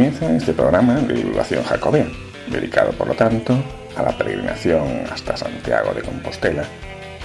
[0.00, 2.06] Comienza este programa de divulgación jacobea,
[2.46, 3.62] dedicado por lo tanto
[3.94, 6.64] a la peregrinación hasta Santiago de Compostela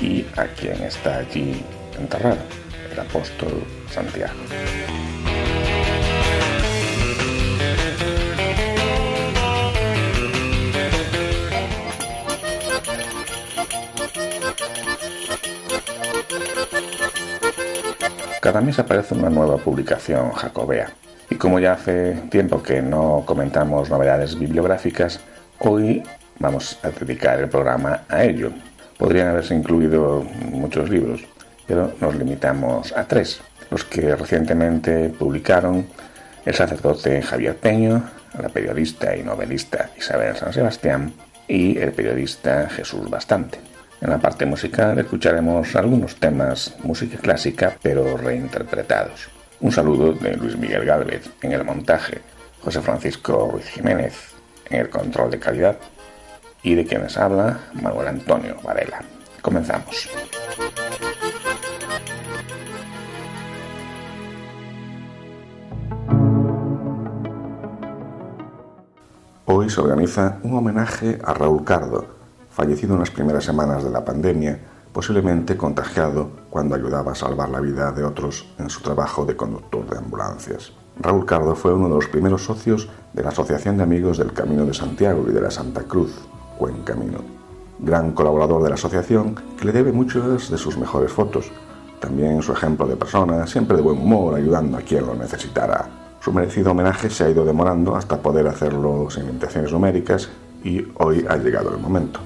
[0.01, 1.63] y a quien está allí
[1.97, 2.35] enterrado,
[2.91, 4.33] el apóstol Santiago.
[18.41, 20.93] Cada mes aparece una nueva publicación jacobea
[21.35, 25.19] y como ya hace tiempo que no comentamos novedades bibliográficas,
[25.59, 26.01] hoy
[26.39, 28.53] vamos a dedicar el programa a ello.
[28.97, 31.25] Podrían haberse incluido muchos libros,
[31.67, 35.85] pero nos limitamos a tres, los que recientemente publicaron
[36.45, 38.01] el sacerdote Javier Peño,
[38.41, 41.11] la periodista y novelista Isabel San Sebastián
[41.49, 43.59] y el periodista Jesús Bastante.
[43.99, 49.34] En la parte musical escucharemos algunos temas música clásica pero reinterpretados.
[49.65, 52.21] Un saludo de Luis Miguel Gálvez en el montaje,
[52.61, 54.13] José Francisco Ruiz Jiménez
[54.69, 55.79] en el control de calidad
[56.61, 59.01] y de quienes habla Manuel Antonio Varela.
[59.41, 60.07] Comenzamos.
[69.45, 72.05] Hoy se organiza un homenaje a Raúl Cardo,
[72.51, 74.59] fallecido en las primeras semanas de la pandemia,
[74.95, 79.85] posiblemente contagiado cuando ayudaba a salvar la vida de otros en su trabajo de conductor
[79.89, 80.71] de ambulancias.
[80.97, 84.65] Raúl Cardo fue uno de los primeros socios de la Asociación de Amigos del Camino
[84.65, 86.13] de Santiago y de la Santa Cruz,
[86.57, 87.17] Buen Camino.
[87.79, 91.51] Gran colaborador de la asociación que le debe muchas de sus mejores fotos.
[91.99, 95.89] También su ejemplo de persona, siempre de buen humor, ayudando a quien lo necesitara.
[96.21, 100.29] Su merecido homenaje se ha ido demorando hasta poder hacerlo sin limitaciones numéricas
[100.63, 102.21] y hoy ha llegado el momento.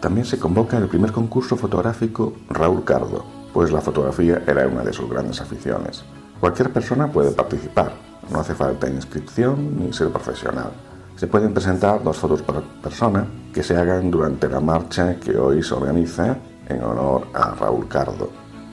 [0.00, 3.22] También se convoca el primer concurso fotográfico Raúl Cardo,
[3.52, 6.04] pues la fotografía era una de sus grandes aficiones.
[6.40, 7.92] Cualquier persona puede participar,
[8.30, 10.70] no hace falta inscripción ni ser profesional.
[11.16, 15.62] Se pueden presentar dos fotos por persona que se hagan durante la marcha que hoy
[15.62, 18.30] se organiza en honor a Raúl Cardo.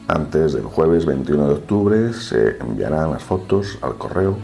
[0.07, 4.37] Antes del jueves 21 de octubre se enviarán las fotos al correo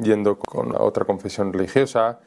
[0.00, 2.20] yendo con otra confesión religiosa,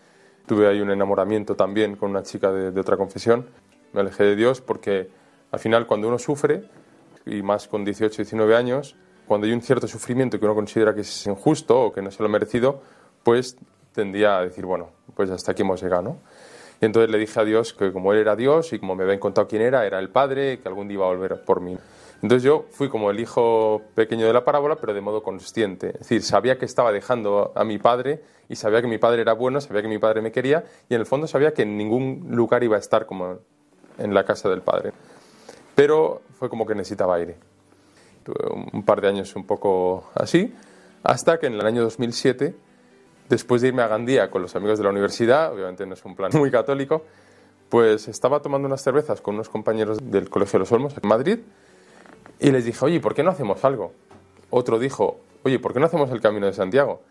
[0.46, 3.46] tuve ahí un enamoramiento también con una chica de, otra confesión,
[3.94, 5.10] me alejé de Dios porque
[5.52, 6.63] al final cuando uno sufre,
[7.25, 8.96] y más con 18, 19 años,
[9.28, 12.24] cuando hay un cierto sufrimiento que uno considera que es injusto o que no se
[12.24, 12.81] lo ha merecido,
[13.24, 13.57] pues
[13.92, 16.18] tendría a decir, bueno, pues hasta aquí hemos llegado, ¿no?
[16.82, 19.20] Y entonces le dije a Dios que como Él era Dios y como me habían
[19.20, 21.78] contado quién era, era el Padre, que algún día iba a volver por mí.
[22.22, 25.90] Entonces yo fui como el hijo pequeño de la parábola, pero de modo consciente.
[25.90, 29.34] Es decir, sabía que estaba dejando a mi padre y sabía que mi padre era
[29.34, 32.28] bueno, sabía que mi padre me quería y en el fondo sabía que en ningún
[32.32, 33.40] lugar iba a estar como
[33.98, 34.94] en la casa del padre.
[35.76, 37.36] Pero fue como que necesitaba aire.
[38.24, 38.36] Tuve
[38.74, 40.54] un par de años un poco así,
[41.04, 42.56] hasta que en el año 2007
[43.30, 46.16] después de irme a Gandía con los amigos de la universidad, obviamente no es un
[46.16, 47.04] plan muy católico,
[47.70, 51.40] pues estaba tomando unas cervezas con unos compañeros del Colegio de los Olmos en Madrid
[52.40, 53.92] y les dije, oye, ¿por qué no hacemos algo?
[54.50, 57.02] Otro dijo, oye, ¿por qué no hacemos el Camino de Santiago?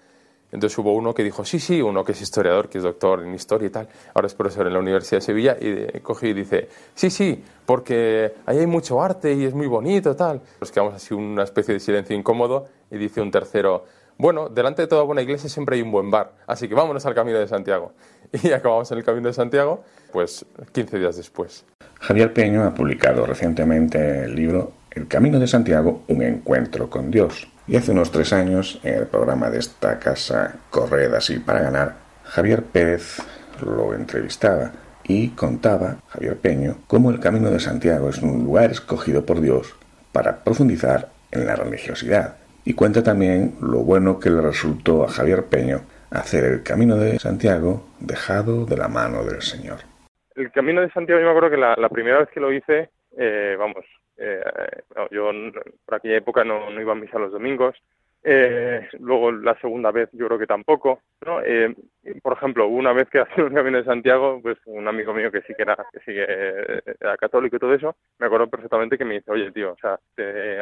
[0.53, 3.35] Entonces hubo uno que dijo, sí, sí, uno que es historiador, que es doctor en
[3.35, 6.69] historia y tal, ahora es profesor en la Universidad de Sevilla, y coge y dice,
[6.95, 10.41] sí, sí, porque ahí hay mucho arte y es muy bonito, tal.
[10.61, 13.85] Nos quedamos así una especie de silencio incómodo y dice un tercero,
[14.19, 17.15] bueno, delante de toda buena iglesia siempre hay un buen bar, así que vámonos al
[17.15, 17.93] Camino de Santiago.
[18.43, 21.65] Y acabamos en el Camino de Santiago, pues 15 días después.
[22.01, 27.49] Javier Peño ha publicado recientemente el libro El Camino de Santiago, un encuentro con Dios.
[27.69, 31.97] Y hace unos tres años, en el programa de esta casa Corred así para ganar,
[32.25, 33.19] Javier Pérez
[33.65, 34.73] lo entrevistaba
[35.05, 39.75] y contaba, Javier Peño, cómo el Camino de Santiago es un lugar escogido por Dios
[40.13, 42.37] para profundizar en la religiosidad
[42.67, 47.19] y cuenta también lo bueno que le resultó a Javier Peño hacer el camino de
[47.19, 49.79] Santiago dejado de la mano del Señor.
[50.35, 53.55] El camino de Santiago yo me acuerdo que la, primera vez que lo hice, eh,
[53.57, 53.85] vamos,
[54.17, 54.41] eh,
[55.13, 55.31] yo
[55.85, 57.77] por aquella época no, no iba a misa los domingos,
[58.28, 61.00] eh, luego la segunda vez yo creo que tampoco.
[61.25, 61.40] ¿no?
[61.43, 61.73] Eh,
[62.20, 65.43] por ejemplo, una vez que hacía un camino de Santiago, pues un amigo mío que
[65.43, 69.05] sí que era, que sí que era católico y todo eso, me acuerdo perfectamente que
[69.05, 69.99] me dice, oye tío, o sea,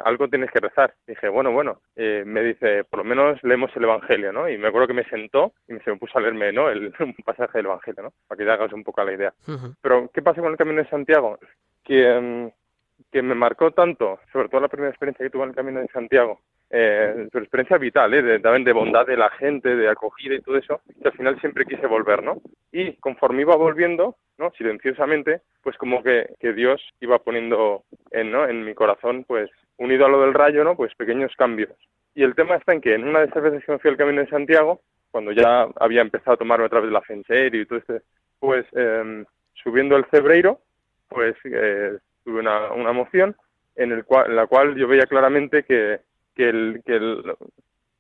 [0.05, 0.95] algo tienes que rezar.
[1.07, 4.47] dije, bueno, bueno, eh, me dice, por lo menos leemos el Evangelio, ¿no?
[4.47, 6.69] Y me acuerdo que me sentó y se me puso a leerme, ¿no?
[6.69, 8.13] El un pasaje del Evangelio, ¿no?
[8.29, 9.33] Para que te hagas un poco la idea.
[9.81, 11.39] Pero, ¿qué pasa con el camino de Santiago?
[11.83, 12.49] Que, mm,
[13.11, 15.89] que me marcó tanto, sobre todo la primera experiencia que tuve en el camino de
[15.89, 16.41] Santiago,
[16.77, 18.23] eh, experiencia vital, ¿eh?
[18.23, 21.41] de, también de bondad de la gente, de acogida y todo eso, que al final
[21.41, 22.41] siempre quise volver, ¿no?
[22.73, 24.51] Y conforme iba volviendo, ¿no?
[24.59, 28.49] Silenciosamente, pues como que, que Dios iba poniendo en, ¿no?
[28.49, 30.77] en mi corazón, pues unido a lo del rayo, ¿no?
[30.77, 31.71] Pues pequeños cambios.
[32.13, 33.97] Y el tema está en que en una de esas veces que me fui al
[33.97, 34.81] Camino de Santiago,
[35.13, 38.01] cuando ya había empezado a tomarme otra vez la fe en serio y todo este,
[38.41, 40.59] pues eh, subiendo el Cebreiro,
[41.09, 43.37] pues eh, tuve una, una moción
[43.77, 46.01] en, el cual, en la cual yo veía claramente que,
[46.35, 47.35] que el, que el,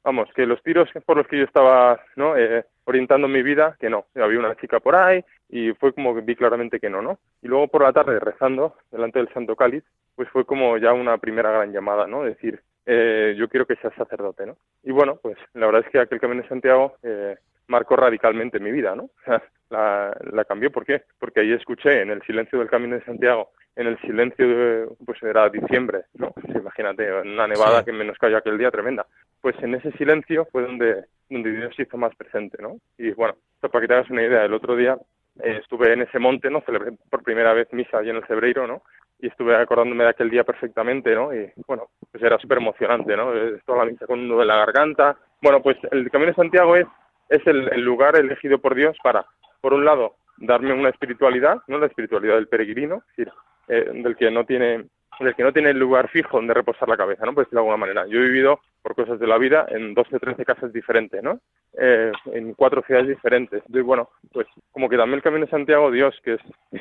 [0.04, 2.36] vamos, que los tiros por los que yo estaba ¿no?
[2.36, 6.20] Eh, orientando mi vida, que no, había una chica por ahí y fue como que
[6.20, 7.18] vi claramente que no, ¿no?
[7.42, 9.82] Y luego por la tarde rezando delante del Santo Cáliz,
[10.14, 12.22] pues fue como ya una primera gran llamada, ¿no?
[12.22, 14.56] Decir, eh, yo quiero que seas sacerdote, ¿no?
[14.82, 17.36] Y bueno, pues la verdad es que aquel Camino de Santiago eh,
[17.68, 19.10] marcó radicalmente mi vida, ¿no?
[19.70, 21.02] la, la cambió, ¿por qué?
[21.18, 25.22] Porque ahí escuché en el silencio del Camino de Santiago en el silencio, de, pues
[25.22, 26.30] era diciembre, ¿no?
[26.30, 29.06] Pues imagínate, una nevada que menos cayó aquel día tremenda.
[29.40, 32.78] Pues en ese silencio fue donde, donde Dios se hizo más presente, ¿no?
[32.98, 34.96] Y bueno, para que te hagas una idea, el otro día
[35.42, 36.60] eh, estuve en ese monte, ¿no?
[36.60, 38.82] Celebré por primera vez misa allí en el Cebreiro, ¿no?
[39.18, 41.34] Y estuve acordándome de aquel día perfectamente, ¿no?
[41.34, 43.32] Y bueno, pues era súper emocionante, ¿no?
[43.64, 45.16] Toda la misa con un nudo en la garganta.
[45.42, 46.86] Bueno, pues el Camino de Santiago es,
[47.36, 49.26] es el, el lugar elegido por Dios para,
[49.60, 51.78] por un lado, darme una espiritualidad, ¿no?
[51.78, 53.24] La espiritualidad del peregrino, eh,
[53.68, 54.86] del que no tiene
[55.20, 57.34] del que no tiene lugar fijo donde reposar la cabeza, ¿no?
[57.34, 58.04] Pues de alguna manera.
[58.08, 61.40] Yo he vivido por cosas de la vida en 12 o 13 casas diferentes, ¿no?
[61.72, 63.62] Eh, en cuatro ciudades diferentes.
[63.68, 66.40] Y bueno, pues como que también el Camino de Santiago, Dios, que es,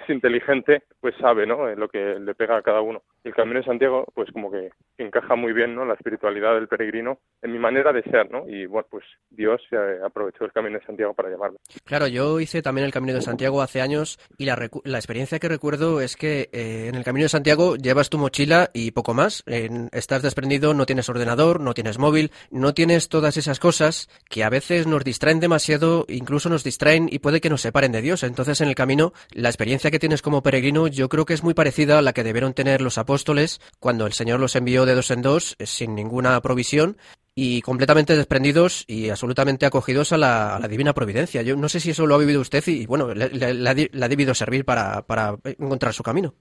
[0.09, 1.69] inteligente, pues sabe, ¿no?
[1.69, 3.01] Eh, lo que le pega a cada uno.
[3.23, 5.85] El Camino de Santiago, pues como que encaja muy bien, ¿no?
[5.85, 8.47] La espiritualidad del peregrino en mi manera de ser, ¿no?
[8.50, 11.57] Y bueno, pues Dios se aprovechó el Camino de Santiago para llamarme.
[11.86, 15.48] Claro, yo hice también el Camino de Santiago hace años y la, la experiencia que
[15.48, 19.43] recuerdo es que eh, en el Camino de Santiago llevas tu mochila y poco más.
[19.48, 24.50] estás desprendido, no tienes ordenador, no tienes móvil, no tienes todas esas cosas que a
[24.50, 28.23] veces nos distraen demasiado, incluso nos distraen y puede que nos separen de Dios.
[28.23, 31.53] Entonces, en el camino, la experiencia que tienes como peregrino yo creo que es muy
[31.53, 35.12] parecida a la que debieron tener los apóstoles cuando el Señor los envió de dos
[35.12, 36.97] en dos, eh, sin ninguna provisión,
[37.35, 41.41] y completamente desprendidos y absolutamente acogidos a la, divina providencia.
[41.41, 44.65] Yo no sé si eso lo ha vivido usted y, bueno, le, ha debido servir
[44.65, 46.35] para, para encontrar su camino.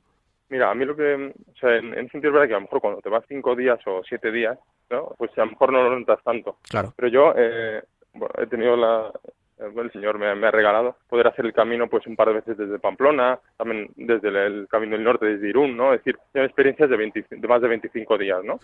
[0.53, 2.67] Mira, a mí lo que, o sea, en, en sentido es verdad que a lo
[2.67, 4.59] mejor cuando te vas cinco días o siete días,
[4.91, 5.15] ¿no?
[5.17, 6.59] Pues a lo mejor no lo notas tanto.
[6.69, 6.93] Claro.
[6.95, 7.83] Pero yo, eh,
[8.13, 9.11] bueno, he tenido la,
[9.59, 12.79] el Señor me, ha regalado poder hacer el camino pues un par de veces desde
[12.79, 15.95] Pamplona, también desde el, camino del norte desde Irún, ¿no?
[15.95, 18.61] Es decir, tengo experiencias de, de más de 25 días, ¿no?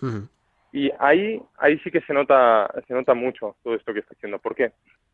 [0.73, 4.39] Y ahí, ahí sí que se nota, se nota mucho todo esto que estoy haciendo.
[4.39, 4.73] ¿Por qué?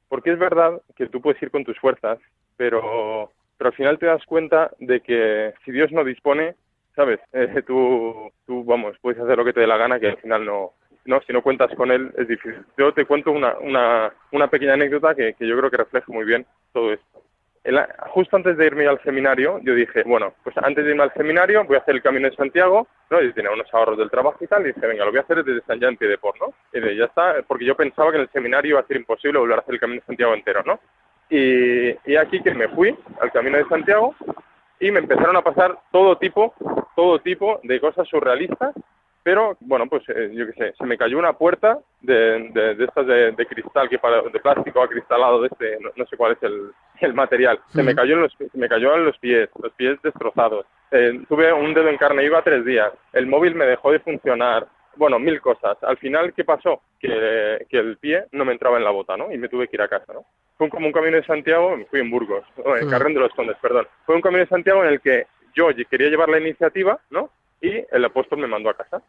[0.09, 2.19] Porque es verdad que tú puedes ir con tus fuerzas,
[2.57, 6.57] pero, pero al final te das cuenta de que si Dios no dispone,
[6.95, 7.21] ¿sabes?
[7.33, 10.45] Eh, tú, tú, vamos, puedes hacer lo que te dé la gana, que al final
[10.45, 10.73] no,
[11.05, 12.65] no, si no cuentas con él es difícil.
[12.79, 16.25] Yo te cuento una, una, una pequeña anécdota que, que yo creo que refleja muy
[16.25, 17.23] bien todo esto.
[18.11, 21.65] justo antes de irme al seminario, yo dije, bueno, pues antes de irme al seminario
[21.65, 23.21] voy a hacer el Camino de Santiago, ¿no?
[23.21, 25.45] Y tenía unos ahorros del trabajo y tal, y dije, venga, lo voy a hacer
[25.45, 26.55] desde San Jean de Port, ¿no?
[26.73, 29.39] Y de, ya está, porque yo pensaba que en el seminario iba a ser imposible
[29.39, 30.81] volver a hacer el Camino de Santiago entero, ¿no?
[31.31, 34.15] Y, y aquí que me fui al Camino de Santiago
[34.81, 36.55] y me empezaron a pasar todo tipo,
[36.97, 38.75] todo tipo de cosas surrealistas
[39.23, 43.07] Pero, bueno, pues eh, yo qué sé, se me cayó una puerta de, de, estas
[43.07, 47.15] de, cristal, que para, de plástico acristalado, de este, no, sé cuál es el, el
[47.15, 47.59] material.
[47.69, 50.67] Se me cayó en los, se me cayó en los pies, los pies destrozados.
[50.91, 52.93] Eh, tuve un dedo en carne, iba tres días.
[53.15, 54.67] El móvil me dejó de funcionar.
[54.97, 55.77] Bueno, mil cosas.
[55.83, 56.83] Al final, ¿qué pasó?
[56.99, 59.33] Que, que el pie no me entraba en la bota, ¿no?
[59.33, 60.25] Y me tuve que ir a casa, ¿no?
[60.57, 63.87] Fue como un camino de Santiago, fui en Burgos, en Carrón de los Condes, perdón.
[64.07, 67.31] Fue un camino de Santiago en el que yo quería llevar la iniciativa, ¿no?
[67.65, 69.03] y el apóstol me mandó a casa.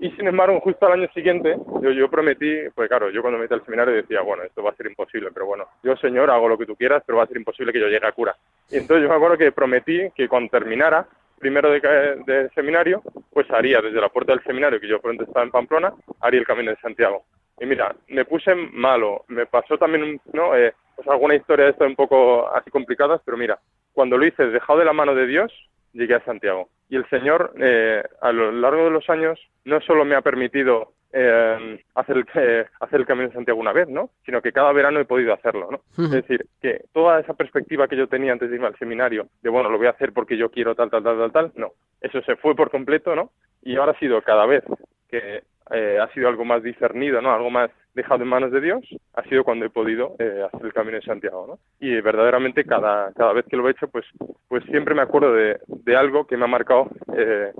[0.00, 3.44] Y sin embargo, justo al año siguiente, yo, yo prometí, pues claro, yo cuando me
[3.44, 6.48] metí al seminario decía, bueno, esto va a ser imposible, pero bueno, yo Señor hago
[6.48, 8.36] lo que tú quieras, pero va a ser imposible que yo llegue a cura.
[8.70, 11.06] Y entonces yo me acuerdo que prometí que cuando terminara,
[11.38, 11.80] primero de,
[12.26, 13.02] de seminario,
[13.32, 16.46] pues haría desde la puerta del seminario, que yo pronto estaba en Pamplona, haría el
[16.46, 17.24] camino de Santiago.
[17.60, 20.54] Y mira, me puse malo, me pasó también, ¿no?
[20.56, 23.58] Eh, pues alguna historia de esto un poco así complicadas, pero mira,
[23.92, 25.52] cuando lo hice dejado de la mano de Dios,
[25.92, 26.68] llegué a Santiago.
[26.88, 30.92] Y el Señor, eh, a lo largo de los años, no solo me ha permitido
[31.12, 34.10] eh, hacer, el, eh, hacer el Camino de Santiago una vez, ¿no?
[34.24, 36.04] Sino que cada verano he podido hacerlo, ¿no?
[36.04, 39.50] Es decir, que toda esa perspectiva que yo tenía antes de irme al seminario, de
[39.50, 41.72] bueno, lo voy a hacer porque yo quiero tal, tal, tal, tal, tal, no.
[42.00, 43.30] Eso se fue por completo, ¿no?
[43.62, 44.64] Y ahora ha sido cada vez
[45.08, 47.32] que eh, ha sido algo más discernido, ¿no?
[47.32, 48.84] Algo más dejado en manos de Dios,
[49.14, 51.58] ha sido cuando he podido eh, hacer el camino de Santiago, ¿no?
[51.80, 54.04] Y verdaderamente cada, cada vez que lo he hecho, pues,
[54.48, 57.52] pues siempre me acuerdo de, de algo que me ha marcado eh,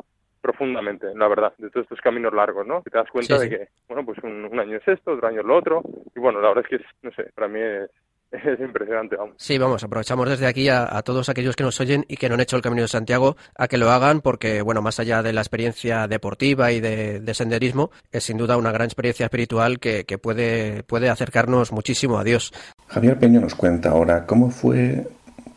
[0.46, 2.82] profundamente, la verdad, de todos estos caminos largos, ¿no?
[2.82, 5.40] Que te das cuenta de que, bueno, pues un, un, año es esto, otro año
[5.40, 5.82] es lo otro,
[6.14, 7.90] y bueno, la verdad es que, no sé, para mí es,
[8.30, 9.34] es impresionante, vamos.
[9.38, 12.40] Sí, vamos, aprovechamos desde aquí a, todos aquellos que nos oyen y que no han
[12.40, 15.40] hecho el Camino de Santiago a que lo hagan porque, bueno, más allá de la
[15.40, 21.08] experiencia deportiva y de, senderismo, es sin duda una gran experiencia espiritual que, puede, puede
[21.08, 22.52] acercarnos muchísimo a Dios.
[22.88, 25.06] Javier Peño nos cuenta ahora cómo fue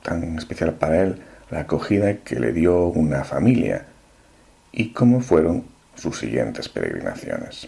[0.02, 3.86] tan especial para él la acogida que le dio una familia
[4.72, 7.68] y cómo fueron sus siguientes peregrinaciones.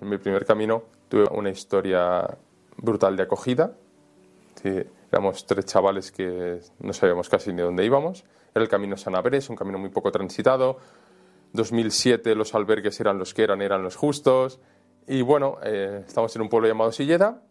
[0.00, 2.26] En mi primer camino tuve una historia
[2.76, 3.72] brutal de acogida
[5.10, 8.24] éramos tres chavales que no sabíamos casi ni dónde íbamos.
[8.54, 10.78] Era el camino San es un camino muy poco transitado.
[11.52, 14.60] 2007 los albergues eran los que eran, eran los justos.
[15.06, 17.42] Y bueno, eh, estamos en un pueblo llamado Silleda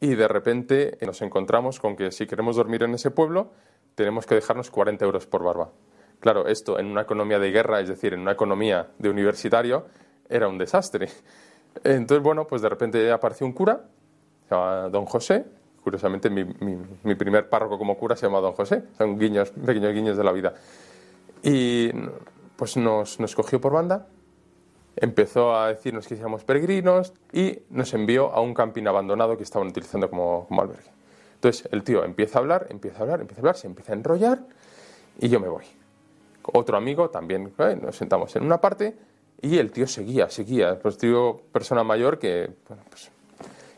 [0.00, 3.52] y de repente nos encontramos con que si queremos dormir en ese pueblo
[3.94, 5.70] tenemos que dejarnos 40 euros por barba.
[6.24, 9.84] Claro, esto en una economía de guerra, es decir, en una economía de universitario,
[10.26, 11.10] era un desastre.
[11.84, 13.84] Entonces, bueno, pues de repente apareció un cura,
[14.48, 15.44] se llama Don José,
[15.82, 18.84] Curiosamente, mi, primer párroco como cura se llama Don José.
[18.96, 20.54] Son guiños, pequeños guiños de la vida.
[21.42, 21.90] Y
[22.56, 24.06] pues nos, nos cogió por banda,
[24.96, 29.68] empezó a decirnos que éramos peregrinos y nos envió a un camping abandonado que estaban
[29.68, 30.90] utilizando como, como albergue.
[31.34, 33.96] Entonces el tío empieza a hablar, empieza a hablar, empieza a hablar, se empieza a
[33.96, 34.38] enrollar
[35.20, 35.83] y yo me voy.
[36.52, 37.78] Otro amigo también, ¿eh?
[37.80, 38.96] nos sentamos en una parte
[39.40, 40.78] y el tío seguía, seguía.
[40.78, 43.10] Pues tío, persona mayor que, bueno, pues...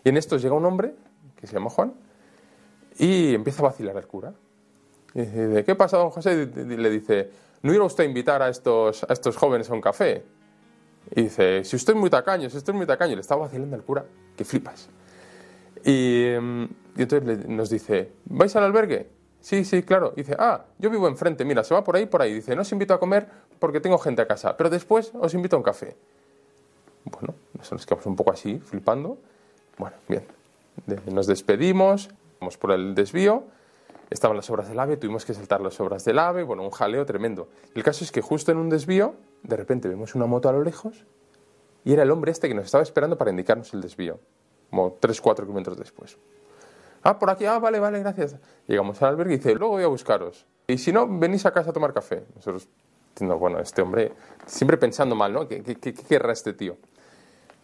[0.05, 0.95] Y en esto llega un hombre
[1.37, 1.93] que se llama Juan,
[2.99, 4.33] y empieza a vacilar al cura.
[5.15, 6.51] Y dice, ¿qué pasa, don José?
[6.55, 7.31] Y le dice,
[7.63, 10.25] ¿no iba usted a invitar a estos, a estos jóvenes a un café?
[11.15, 13.77] Y dice, si usted es muy tacaño, si usted es muy tacaño, le estaba vacilando
[13.77, 14.05] al cura,
[14.37, 14.89] que flipas.
[15.85, 19.09] Y, y entonces nos dice, ¿vais al albergue?
[19.47, 20.13] Sí, sí, claro.
[20.17, 22.35] Dice, ah, yo vivo enfrente, mira, se va por ahí, por ahí.
[22.35, 23.29] Dice, no os invito a comer
[23.61, 25.97] porque tengo gente a casa, pero después os invito a un café.
[27.05, 29.19] Bueno, nos quedamos un poco así, flipando.
[29.79, 30.25] Bueno, bien
[31.13, 32.11] nos despedimos,
[32.41, 33.45] vamos por el desvío,
[34.11, 37.07] estaban las obras del AVE, tuvimos que saltar las obras del AVE, bueno, un jaleo
[37.07, 37.49] tremendo.
[37.75, 40.63] El caso es que justo en un desvío, de repente vemos una moto a lo
[40.63, 41.05] lejos
[41.85, 44.19] y era el hombre este que nos estaba esperando para indicarnos el desvío,
[44.71, 46.19] como 3-4 kilómetros después.
[47.03, 48.37] Ah, por aquí, ah, vale, vale, gracias.
[48.67, 50.47] Llegamos al albergue y dice, luego voy a buscaros.
[50.67, 52.25] Y si no, venís a casa a tomar café.
[52.35, 52.69] Nosotros,
[53.21, 54.13] bueno, este hombre,
[54.47, 55.47] siempre pensando mal, ¿no?
[55.47, 55.63] ¿Qué,
[56.09, 56.77] querrá este tío?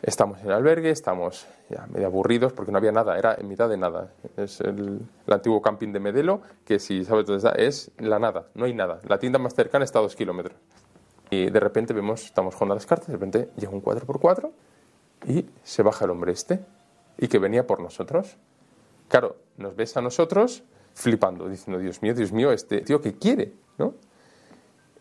[0.00, 3.68] Estamos en el albergue, estamos ya medio aburridos porque no había nada, era en mitad
[3.68, 4.12] de nada.
[4.36, 8.64] Es el, antiguo camping de Medelo, que si sabes dónde está, es la nada, no
[8.64, 9.00] hay nada.
[9.06, 10.56] La tienda más cercana está a dos kilómetros.
[11.30, 14.50] Y de repente vemos, estamos jugando las cartas, de repente llega un 4x4
[15.28, 16.60] y se baja el hombre este,
[17.16, 18.36] y que venía por nosotros.
[19.12, 20.62] Claro, nos ves a nosotros
[20.94, 23.92] flipando, diciendo, Dios mío, Dios mío, este tío que quiere, ¿no?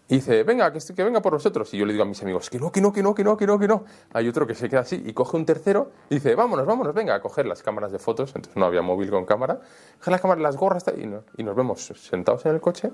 [0.10, 1.74] Y dice, venga, que, que venga por nosotros.
[1.74, 3.38] Y yo le digo a mis amigos, que no, que no, que no, que no,
[3.38, 3.86] que no, que no.
[4.12, 7.16] Hay otro que se queda así y coge un tercero y dice, vámonos, vámonos, venga,
[7.16, 8.34] a coger las cámaras de fotos.
[8.36, 9.62] Entonces no había móvil con cámara.
[10.00, 12.92] Coge las cámaras, las gorras y, y nos vemos sentados en el coche.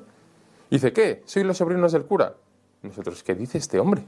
[0.69, 1.23] Y dice, ¿qué?
[1.25, 2.35] ¿Soy los sobrinos del cura?
[2.83, 4.03] Nosotros, ¿qué dice este hombre?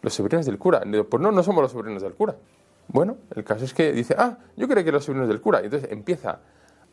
[0.00, 0.82] Los sobrinos del cura.
[1.10, 2.36] Pues no, no somos los sobrinos del cura.
[2.88, 5.60] Bueno, el caso es que dice, ah, yo creo que los sobrinos del cura.
[5.60, 6.40] Y entonces empieza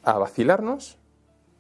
[0.04, 0.98] a vacilarnos,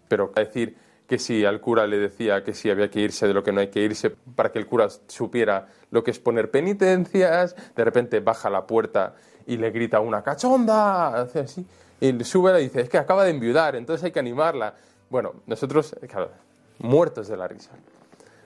[0.08, 0.77] pero a decir
[1.08, 3.62] que si al cura le decía que si había que irse de lo que no
[3.62, 8.20] hay que irse, para que el cura supiera lo que es poner penitencias, de repente
[8.20, 9.15] baja la puerta
[9.46, 11.65] y le grita una cachonda, hace así,
[12.00, 14.74] y sube y dice, es que acaba de enviudar, entonces hay que animarla.
[15.10, 16.32] Bueno, nosotros, claro,
[16.80, 17.72] muertos de la risa.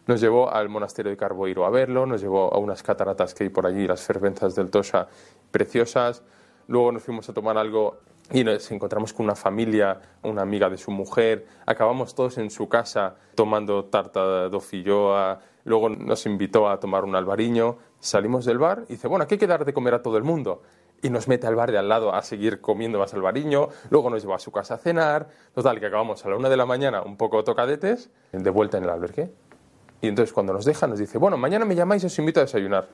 [0.10, 3.50] Nos llevó al monasterio de Carboiro a verlo, nos llevó a unas cataratas que hay
[3.52, 5.08] por allí, las fervenzas del Tosha,
[5.52, 6.24] preciosas.
[6.66, 8.00] Luego nos fuimos a tomar algo
[8.32, 11.46] y nos encontramos con una familia, una amiga de su mujer.
[11.68, 15.42] Acabamos todos en su casa tomando tarta de filloa.
[15.64, 17.78] Luego nos invitó a tomar un albariño.
[18.00, 20.24] Salimos del bar y dice, bueno, aquí hay que dar de comer a todo el
[20.24, 20.64] mundo.
[21.04, 23.70] Y nos mete al bar de al lado a seguir comiendo más albariño.
[23.92, 25.30] Luego nos lleva a su casa a cenar.
[25.54, 28.86] Total, que acabamos a la una de la mañana un poco tocadetes, de vuelta en
[28.86, 29.32] el albergue.
[30.02, 32.44] Y entonces cuando nos deja nos dice, bueno, mañana me llamáis y os invito a
[32.44, 32.90] desayunar.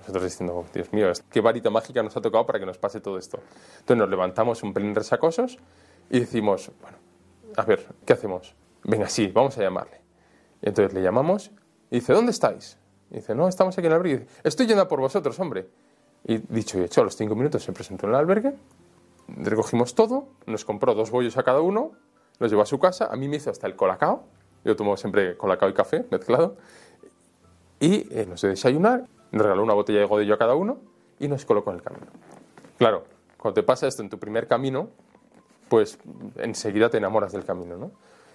[0.00, 3.00] Nosotros diciendo, oh, Dios mío, qué varita mágica nos ha tocado para que nos pase
[3.00, 3.38] todo esto.
[3.80, 5.58] Entonces nos levantamos un pelín resacosos
[6.10, 6.98] y decimos, bueno,
[7.56, 8.54] a ver, ¿qué hacemos?
[8.84, 10.00] Venga, sí, vamos a llamarle.
[10.62, 11.50] Y entonces le llamamos
[11.90, 12.78] y dice, ¿dónde estáis?
[13.10, 14.26] Y dice, no, estamos aquí en el albergue.
[14.42, 15.68] Estoy yendo por vosotros, hombre.
[16.24, 18.54] Y dicho y hecho, a los cinco minutos se presentó en el albergue,
[19.28, 21.92] recogimos todo, nos compró dos bollos a cada uno,
[22.38, 24.24] los llevó a su casa, a mí me hizo hasta el colacao,
[24.64, 26.56] yo tomo siempre colacao y café mezclado,
[27.78, 30.78] y eh, nos dio desayunar nos regaló una botella de godillo a cada uno
[31.18, 32.06] y nos colocó en el camino.
[32.78, 33.04] Claro,
[33.36, 34.88] cuando te pasa esto en tu primer camino,
[35.68, 35.98] pues
[36.36, 37.92] enseguida te enamoras del camino, ¿no?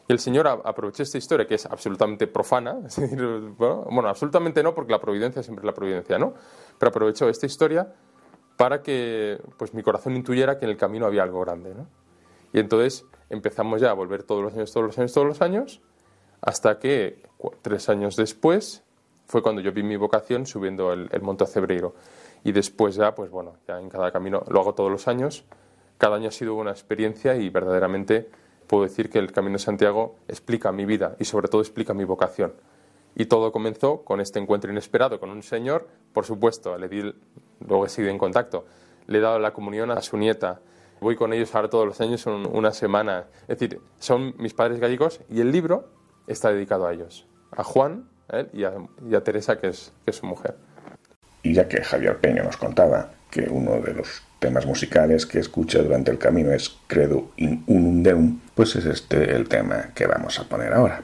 [0.08, 2.76] Y el Señor aprovechó esta historia que es absolutamente profana,
[3.58, 6.36] bueno, absolutamente no, porque la providencia siempre es la providencia, ¿no?
[6.78, 7.92] Pero aprovechó esta historia
[8.56, 11.88] para que pues, mi corazón intuyera que en el camino había algo grande, ¿no?
[12.54, 15.82] Y entonces empezamos ya a volver todos los años, todos los años, todos los años,
[16.46, 17.24] hasta que
[17.62, 18.84] tres años después
[19.26, 21.96] fue cuando yo vi mi vocación subiendo el, Monte Cebreiro.
[22.44, 25.44] Y después ya, pues bueno, ya en cada camino, lo hago todos los años.
[25.98, 28.30] Cada año ha sido una experiencia y verdaderamente
[28.68, 32.04] puedo decir que el Camino de Santiago explica mi vida y sobre todo explica mi
[32.04, 32.54] vocación.
[33.16, 37.02] Y todo comenzó con este encuentro inesperado con un señor, por supuesto, le di,
[37.68, 38.66] luego he seguido en contacto,
[39.08, 40.60] le he dado la comunión a su nieta,
[41.00, 45.22] voy con ellos ahora todos los años una semana, es decir, son mis padres gallegos
[45.30, 45.96] y el libro
[46.28, 48.08] está dedicado a ellos, a Juan,
[48.54, 50.56] y, a, Teresa, que es, que es su mujer.
[51.44, 55.82] Y ya que Javier Peña nos contaba que uno de los temas musicales que escucha
[55.82, 60.40] durante el camino es Credo in unum deum, pues es este el tema que vamos
[60.40, 61.04] a poner ahora.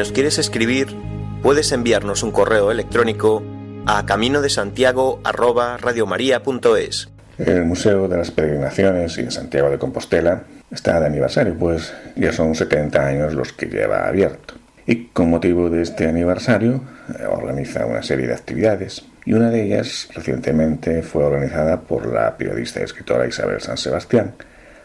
[0.00, 0.96] Nos quieres escribir,
[1.42, 3.42] puedes enviarnos un correo electrónico
[3.84, 5.20] a camino de Santiago
[7.36, 12.32] El Museo de las Peregrinaciones y en Santiago de Compostela está de aniversario, pues ya
[12.32, 14.54] son 70 años los que lleva abierto.
[14.86, 16.80] Y con motivo de este aniversario
[17.18, 22.38] eh, organiza una serie de actividades y una de ellas recientemente fue organizada por la
[22.38, 24.32] periodista y escritora Isabel San Sebastián,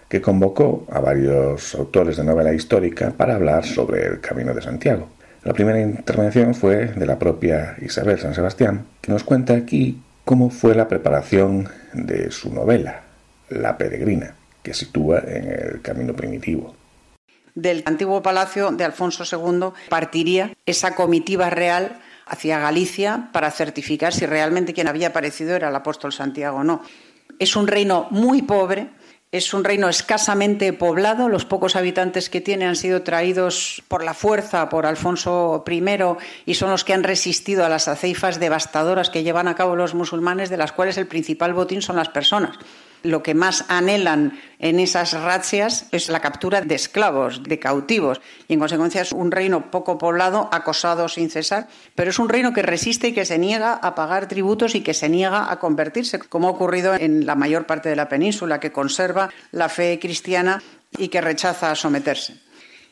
[0.07, 5.09] que convocó a varios autores de novela histórica para hablar sobre el Camino de Santiago.
[5.43, 10.49] La primera intervención fue de la propia Isabel San Sebastián, que nos cuenta aquí cómo
[10.49, 13.03] fue la preparación de su novela,
[13.49, 16.75] La Peregrina, que sitúa en el camino primitivo.
[17.53, 24.25] Del antiguo palacio de Alfonso II partiría esa comitiva real hacia Galicia para certificar si
[24.25, 26.81] realmente quien había aparecido era el apóstol Santiago o no.
[27.39, 28.89] Es un reino muy pobre,
[29.31, 34.13] es un reino escasamente poblado, los pocos habitantes que tiene han sido traídos por la
[34.13, 35.83] fuerza por Alfonso I
[36.45, 39.93] y son los que han resistido a las aceifas devastadoras que llevan a cabo los
[39.93, 42.57] musulmanes, de las cuales el principal botín son las personas
[43.05, 48.53] lo que más anhelan en esas razzias es la captura de esclavos, de cautivos, y
[48.53, 52.61] en consecuencia es un reino poco poblado, acosado sin cesar, pero es un reino que
[52.61, 56.47] resiste y que se niega a pagar tributos y que se niega a convertirse, como
[56.47, 60.61] ha ocurrido en la mayor parte de la península, que conserva la fe cristiana
[60.97, 62.35] y que rechaza someterse.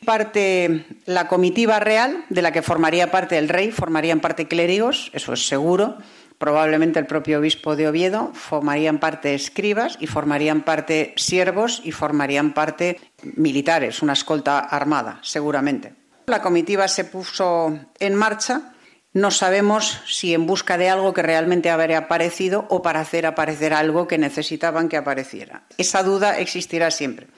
[0.04, 5.32] Parte la comitiva real, de la que formaría parte el rey, formarían parte clérigos, eso
[5.32, 5.96] es seguro,
[6.38, 12.54] probablemente el propio obispo de Oviedo, formarían parte escribas y formarían parte siervos y formarían
[12.54, 15.94] parte militares, una escolta armada, seguramente.
[16.26, 18.72] La comitiva se puso en marcha.
[19.12, 23.72] No sabemos si en busca de algo que realmente habría aparecido o para hacer aparecer
[23.72, 25.62] algo que necesitaban que apareciera.
[25.78, 27.28] Esa duda existirá siempre.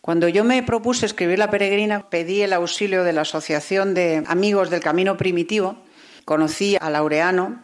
[0.00, 4.68] Cuando yo me propuse escribir La Peregrina, pedí el auxilio de la Asociación de Amigos
[4.68, 5.76] del Camino Primitivo.
[6.24, 7.62] Conocí a Laureano,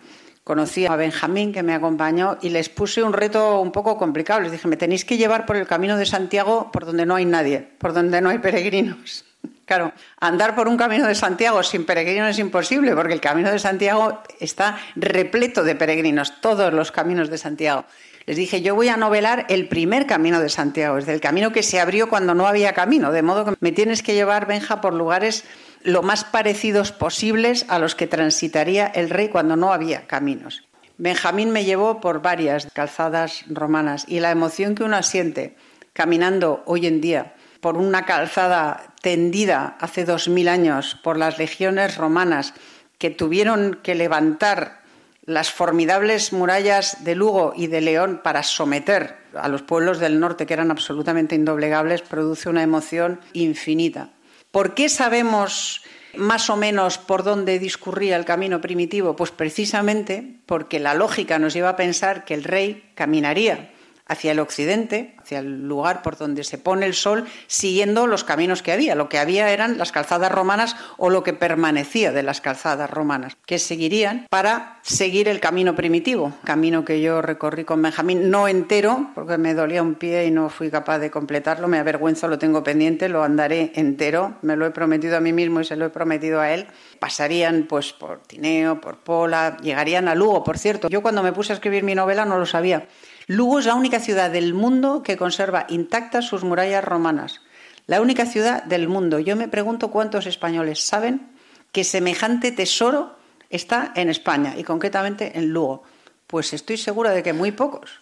[0.49, 4.41] conocí a Benjamín que me acompañó y les puse un reto un poco complicado.
[4.41, 7.27] Les dije, me tenéis que llevar por el camino de Santiago por donde no hay
[7.27, 9.25] nadie, por donde no hay peregrinos.
[9.69, 13.59] Claro, andar por un camino de Santiago sin peregrinos es imposible, porque el camino de
[13.59, 17.85] Santiago está repleto de peregrinos, todos los caminos de Santiago.
[18.25, 21.63] Les dije, yo voy a novelar el primer camino de Santiago, es el camino que
[21.63, 24.95] se abrió cuando no había camino, de modo que me tienes que llevar, Benja, por
[24.95, 25.45] lugares
[25.83, 30.65] lo más parecidos posibles a los que transitaría el rey cuando no había caminos.
[30.97, 35.57] Benjamín me llevó por varias calzadas romanas y la emoción que uno siente
[35.93, 41.97] caminando hoy en día por una calzada tendida hace dos mil años por las legiones
[41.97, 42.55] romanas
[42.99, 44.81] que tuvieron que levantar
[45.25, 50.47] las formidables murallas de Lugo y de León para someter a los pueblos del norte
[50.47, 54.09] que eran absolutamente indoblegables, produce una emoción infinita.
[54.59, 55.83] ¿Por qué sabemos
[56.17, 59.15] más o menos por dónde discurría el camino primitivo?
[59.15, 63.71] Pues precisamente porque la lógica nos lleva a pensar que el rey caminaría
[64.09, 68.63] hacia el occidente, hacia el lugar por donde se pone el sol, siguiendo los caminos
[68.63, 68.95] que había.
[68.95, 73.37] Lo que había eran las calzadas romanas o lo que permanecía de las calzadas romanas,
[73.47, 79.11] que seguirían para seguir el camino primitivo, camino que yo recorrí con Benjamín, no entero,
[79.15, 82.65] porque me dolía un pie y no fui capaz de completarlo, me avergüenzo, lo tengo
[82.65, 85.91] pendiente, lo andaré entero, me lo he prometido a mí mismo y se lo he
[85.91, 86.67] prometido a él.
[86.99, 90.89] Pasarían pues por Tineo, por Pola, llegarían a Lugo, por cierto.
[90.89, 92.87] Yo cuando me puse a escribir mi novela no lo sabía
[93.29, 97.43] Lugo es la única ciudad del mundo que conserva intactas sus murallas romanas.
[97.87, 99.19] La única ciudad del mundo.
[99.19, 101.29] Yo me pregunto cuántos españoles saben
[101.71, 103.19] que semejante tesoro
[103.51, 105.83] está en España y concretamente en Lugo.
[106.27, 108.01] Pues estoy segura de que muy pocos.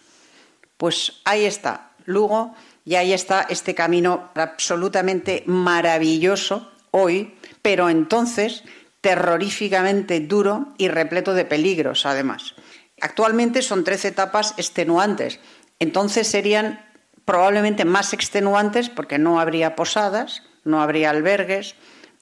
[0.77, 8.63] Pues ahí está Lugo y ahí está este camino absolutamente maravilloso hoy, pero entonces
[9.01, 12.55] terroríficamente duro y repleto de peligros, además.
[13.01, 15.39] Actualmente son 13 etapas extenuantes,
[15.79, 16.85] entonces serían
[17.25, 21.75] probablemente más extenuantes porque no habría posadas, no habría albergues,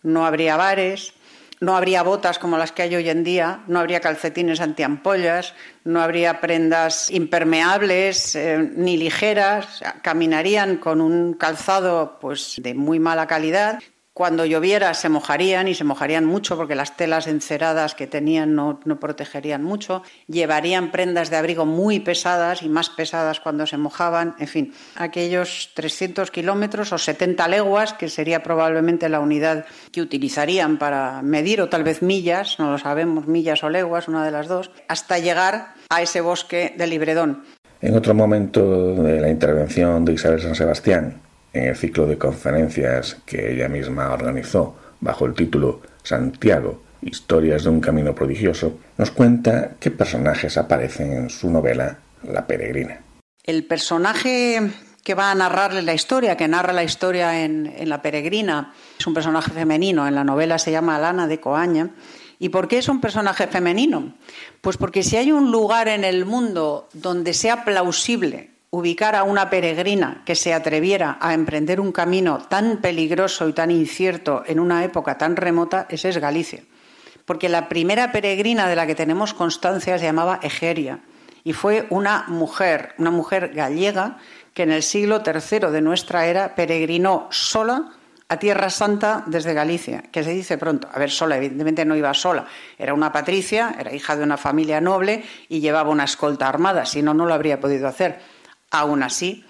[0.03, 1.13] no habría bares,
[1.61, 6.01] no habría botas como las que hay hoy en día, no habría calcetines antiampollas, no
[6.01, 13.79] habría prendas impermeables eh, ni ligeras, caminarían con un calzado pues de muy mala calidad
[14.15, 18.79] cuando lloviera se mojarían y se mojarían mucho porque las telas enceradas que tenían no,
[18.97, 20.03] protegerían mucho.
[20.27, 24.33] Llevarían prendas de abrigo muy pesadas y más pesadas cuando se mojaban.
[24.39, 30.77] En fin, aquellos 300 kilómetros o 70 leguas, que sería probablemente la unidad que utilizarían
[30.77, 34.47] para medir o tal vez millas, no lo sabemos, millas o leguas, una de las
[34.47, 37.43] dos, hasta llegar a ese bosque de Libredón.
[37.81, 41.24] En otro momento de la intervención de Isabel San Sebastián,
[41.55, 47.69] en el ciclo de conferencias que ella misma organizó bajo el título Santiago, Historias de
[47.69, 52.99] un Camino Prodigioso, nos cuenta qué personajes aparecen en su novela La Peregrina.
[53.43, 54.59] El personaje
[55.03, 59.13] que va a narrarle la historia, que narra la historia en, La Peregrina, es un
[59.13, 60.07] personaje femenino.
[60.07, 61.91] En la novela se llama Alana de Coaña.
[62.39, 64.15] ¿Y por qué es un personaje femenino?
[64.61, 69.49] Pues porque si hay un lugar en el mundo donde sea plausible ubicar a una
[69.49, 74.83] peregrina que se atreviera a emprender un camino tan peligroso y tan incierto en una
[74.83, 76.63] época tan remota, ese es Galicia.
[77.25, 80.99] Porque la primera peregrina de la que tenemos constancia se llamaba Egeria.
[81.45, 84.17] y fue una mujer, una mujer gallega
[84.53, 87.93] que en el siglo III de nuestra era peregrinó sola
[88.27, 90.89] a Tierra Santa desde Galicia, que se dice pronto.
[90.91, 92.45] A ver, sola, evidentemente no iba sola.
[92.77, 97.03] Era una patricia, era hija de una familia noble y llevaba una escolta armada, si
[97.03, 98.34] no, no lo habría podido hacer.
[98.79, 99.45] Aún así,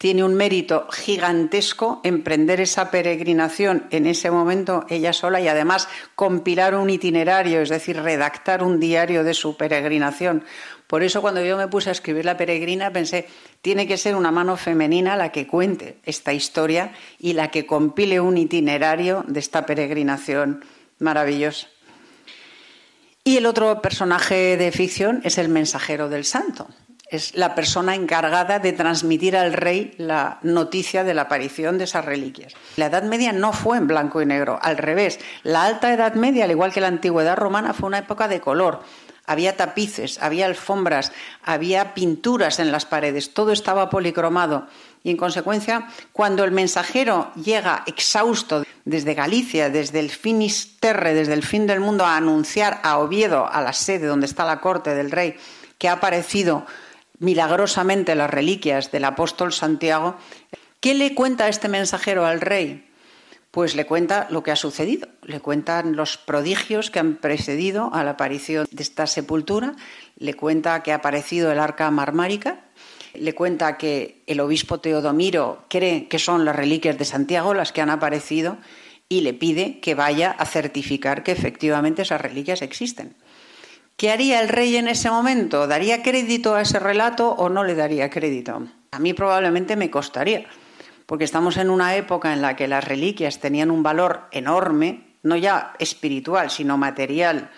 [0.00, 6.74] tiene un mérito gigantesco emprender esa peregrinación en ese momento ella sola y además compilar
[6.74, 10.42] un itinerario, es decir, redactar un diario de su peregrinación.
[10.86, 13.28] Por eso cuando yo me puse a escribir La peregrina pensé,
[13.60, 18.20] tiene que ser una mano femenina la que cuente esta historia y la que compile
[18.20, 20.64] un itinerario de esta peregrinación
[20.98, 21.68] maravillosa.
[23.22, 26.68] Y el otro personaje de ficción es el mensajero del santo
[27.10, 32.04] es la persona encargada de transmitir al rey la noticia de la aparición de esas
[32.04, 32.54] reliquias.
[32.76, 35.18] La Edad Media no fue en blanco y negro, al revés.
[35.42, 38.82] La Alta Edad Media, al igual que la Antigüedad Romana, fue una época de color.
[39.26, 41.12] Había tapices, había alfombras,
[41.44, 44.66] había pinturas en las paredes, todo estaba policromado.
[45.02, 51.42] Y en consecuencia, cuando el mensajero llega exhausto desde Galicia, desde el Finisterre, desde el
[51.42, 55.10] fin del mundo, a anunciar a Oviedo, a la sede donde está la corte del
[55.10, 55.36] rey,
[55.78, 56.66] que ha aparecido
[57.20, 60.16] milagrosamente las reliquias del apóstol Santiago,
[60.80, 62.86] ¿qué le cuenta este mensajero al rey?
[63.52, 68.04] Pues le cuenta lo que ha sucedido, le cuentan los prodigios que han precedido a
[68.04, 69.74] la aparición de esta sepultura,
[70.16, 72.64] le cuenta que ha aparecido el arca marmárica,
[73.14, 77.80] le cuenta que el obispo Teodomiro cree que son las reliquias de Santiago las que
[77.80, 78.58] han aparecido
[79.08, 83.16] y le pide que vaya a certificar que efectivamente esas reliquias existen.
[84.00, 85.66] ¿Qué haría el rey en ese momento?
[85.66, 88.66] ¿Daría crédito a ese relato o no le daría crédito?
[88.92, 90.46] A mí probablemente me costaría,
[91.04, 95.36] porque estamos en una época en la que las reliquias tenían un valor enorme, no
[95.36, 97.50] ya espiritual, sino material.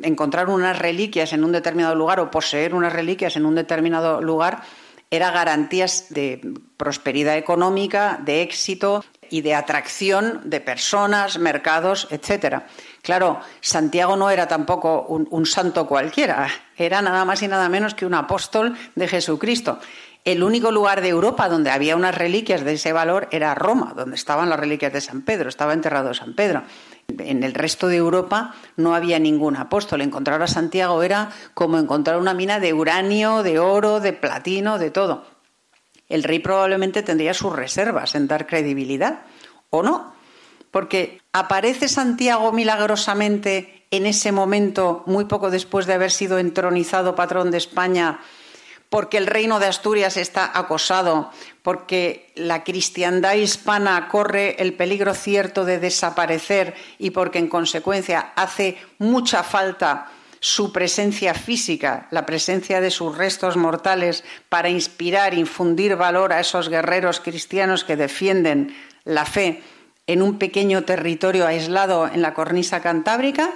[0.00, 4.62] Encontrar unas reliquias en un determinado lugar o poseer unas reliquias en un determinado lugar
[5.10, 6.40] era garantías de
[6.78, 12.66] prosperidad económica, de éxito y de atracción de personas, mercados, etcétera.
[13.08, 18.04] Claro, Santiago no era tampoco un, santo cualquiera, era nada más y nada menos que
[18.04, 19.78] un apóstol de Jesucristo.
[20.26, 24.14] El único lugar de Europa donde había unas reliquias de ese valor era Roma, donde
[24.14, 26.64] estaban las reliquias de San Pedro, estaba enterrado San Pedro.
[27.18, 30.02] En el resto de Europa no había ningún apóstol.
[30.02, 34.90] Encontrar a Santiago era como encontrar una mina de uranio, de oro, de platino, de
[34.90, 35.24] todo.
[36.10, 39.20] El rey probablemente tendría sus reservas en dar credibilidad,
[39.70, 40.17] ¿o no?
[40.70, 47.50] Porque aparece Santiago milagrosamente en ese momento, muy poco después de haber sido entronizado patrón
[47.50, 48.20] de España,
[48.90, 51.30] porque el reino de Asturias está acosado,
[51.62, 58.78] porque la cristiandad hispana corre el peligro cierto de desaparecer y porque en consecuencia hace
[58.98, 66.32] mucha falta su presencia física, la presencia de sus restos mortales para inspirar, infundir valor
[66.32, 69.62] a esos guerreros cristianos que defienden la fe
[70.08, 73.50] en un pequeño territorio aislado en la cornisa cantábrica?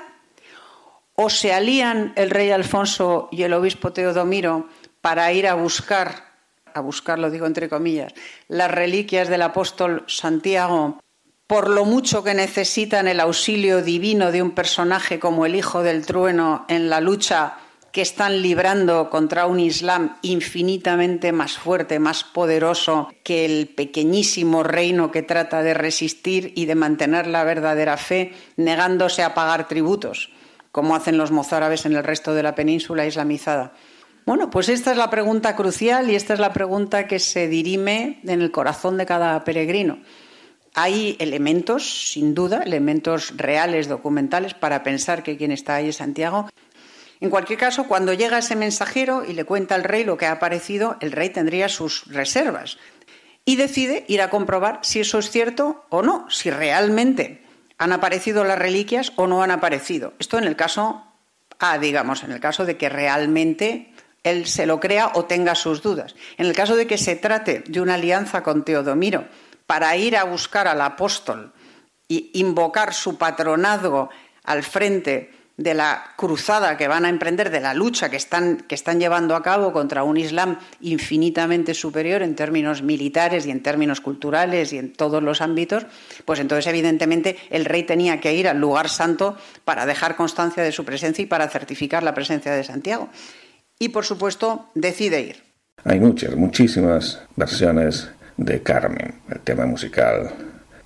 [1.14, 4.68] ¿O se alían el rey Alfonso y el obispo Teodomiro
[5.00, 6.32] para ir a buscar,
[6.72, 8.14] a buscar lo digo entre comillas,
[8.46, 11.00] las reliquias del apóstol Santiago
[11.52, 16.06] por lo mucho que necesitan el auxilio divino de un personaje como el Hijo del
[16.06, 17.58] Trueno en la lucha
[17.92, 25.12] que están librando contra un Islam infinitamente más fuerte, más poderoso que el pequeñísimo reino
[25.12, 30.30] que trata de resistir y de mantener la verdadera fe, negándose a pagar tributos,
[30.72, 33.74] como hacen los mozárabes en el resto de la península islamizada.
[34.24, 38.20] Bueno, pues esta es la pregunta crucial y esta es la pregunta que se dirime
[38.24, 39.98] en el corazón de cada peregrino.
[40.74, 46.48] Hay elementos, sin duda, elementos reales, documentales, para pensar que quien está ahí es Santiago,
[47.24, 50.32] en cualquier caso, cuando llega ese mensajero y le cuenta al rey lo que ha
[50.32, 52.78] aparecido, el rey tendría sus reservas
[53.44, 57.42] y decide ir a comprobar si eso es cierto o no, si realmente
[57.78, 60.14] han aparecido las reliquias o no han aparecido.
[60.18, 61.12] Esto en el caso
[61.80, 63.92] digamos, en el caso de que realmente
[64.24, 66.14] él se lo crea o tenga sus dudas.
[66.36, 69.26] En el caso de que se trate de una alianza con Teodomiro
[69.66, 71.52] para ir a buscar al apóstol
[72.08, 74.10] y invocar su patronazgo
[74.44, 75.30] al frente
[75.62, 79.36] de la cruzada que van a emprender, de la lucha que están, que están llevando
[79.36, 84.78] a cabo contra un Islam infinitamente superior en términos militares y en términos culturales y
[84.78, 85.86] en todos los ámbitos,
[86.24, 90.72] pues entonces evidentemente el rey tenía que ir al lugar santo para dejar constancia de
[90.72, 93.08] su presencia y para certificar la presencia de Santiago.
[93.78, 95.42] Y por supuesto decide ir.
[95.84, 100.32] Hay muchas, muchísimas versiones de Carmen, el tema musical,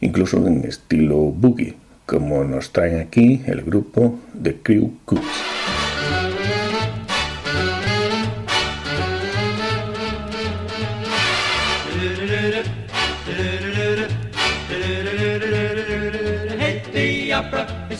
[0.01, 5.57] incluso en estilo boogie como nos traen aquí el grupo The Crew Cooks.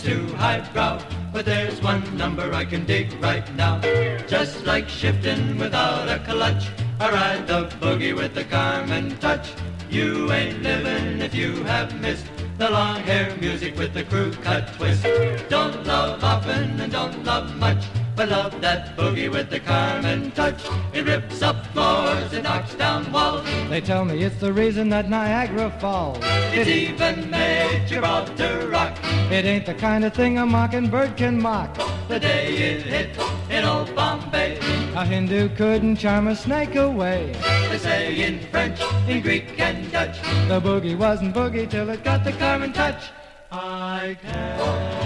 [0.07, 1.01] too highbrow.
[1.33, 3.81] But there's one number I can dig right now.
[4.27, 9.51] Just like shifting without a clutch, I ride the boogie with the Carmen touch.
[9.89, 12.25] You ain't living if you have missed
[12.57, 15.03] the long hair music with the crew cut twist.
[15.47, 17.85] Don't love often and don't love much.
[18.17, 20.59] But love that boogie with the Carmen touch.
[20.91, 23.45] It rips up floors, it knocks down walls.
[23.69, 26.17] They tell me it's the reason that Niagara falls.
[26.51, 28.97] It even made Gibraltar rock.
[29.31, 31.77] It ain't the kind of thing a mockingbird can mock.
[32.07, 33.15] The day it hit
[33.51, 34.57] in old Bombay.
[34.95, 37.35] A Hindu couldn't charm a snake away.
[37.69, 40.19] They say in French, in Greek and Dutch.
[40.47, 43.11] The boogie wasn't boogie till it got the Carmen touch.
[43.51, 44.97] I can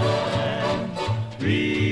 [1.38, 1.91] reveal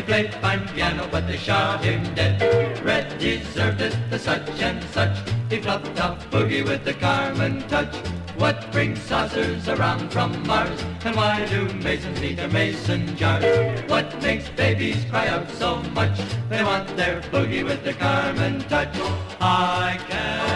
[0.00, 2.40] He played fine piano, but they shot him dead.
[2.82, 5.14] Red deserved it, the such and such.
[5.50, 7.94] He flopped off boogie with the Carmen touch.
[8.38, 10.82] What brings saucers around from Mars?
[11.04, 13.44] And why do masons need their mason jars?
[13.90, 16.18] What makes babies cry out so much?
[16.48, 18.96] They want their boogie with the Carmen touch.
[19.38, 20.49] I can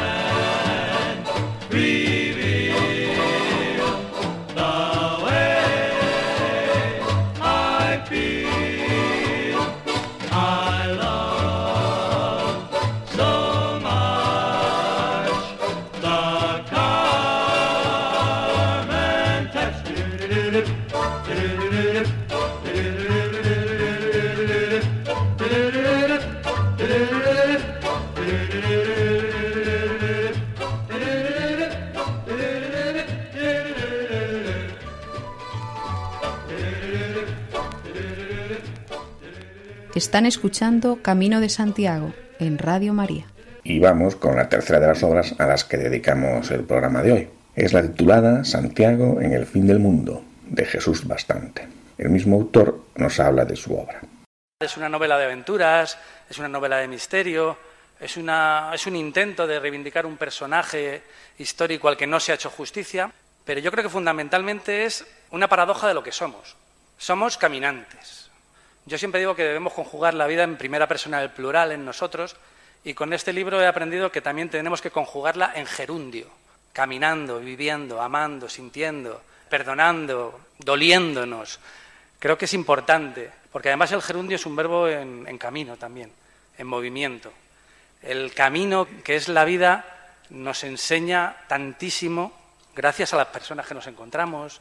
[39.95, 43.27] Están escuchando Camino de Santiago en Radio María.
[43.63, 47.13] Y vamos con la tercera de las obras a las que dedicamos el programa de
[47.13, 47.29] hoy.
[47.55, 51.69] Es la titulada Santiago en el fin del mundo, de Jesús Bastante.
[51.97, 54.01] El mismo autor nos habla de su obra.
[54.61, 55.97] Es una novela de aventuras,
[56.29, 57.57] es una novela de misterio,
[58.01, 61.03] es, una, es un intento de reivindicar un personaje
[61.39, 63.13] histórico al que no se ha hecho justicia,
[63.45, 66.57] pero yo creo que fundamentalmente es una paradoja de lo que somos.
[66.99, 68.24] Somos caminantes.
[68.87, 72.37] Yo siempre digo que debemos conjugar la vida en primera persona del plural en nosotros
[72.85, 76.27] y con este libro he aprendido que también tenemos que conjugarla en gerundio,
[76.75, 81.61] caminando, viviendo, amando, sintiendo, perdonando, doliéndonos.
[82.19, 86.13] Creo que es importante, porque además el gerundio es un verbo en, en camino también,
[86.59, 87.33] en movimiento.
[88.03, 89.87] El camino, que es la vida,
[90.29, 92.33] nos enseña tantísimo
[92.77, 94.61] gracias a las personas que nos encontramos,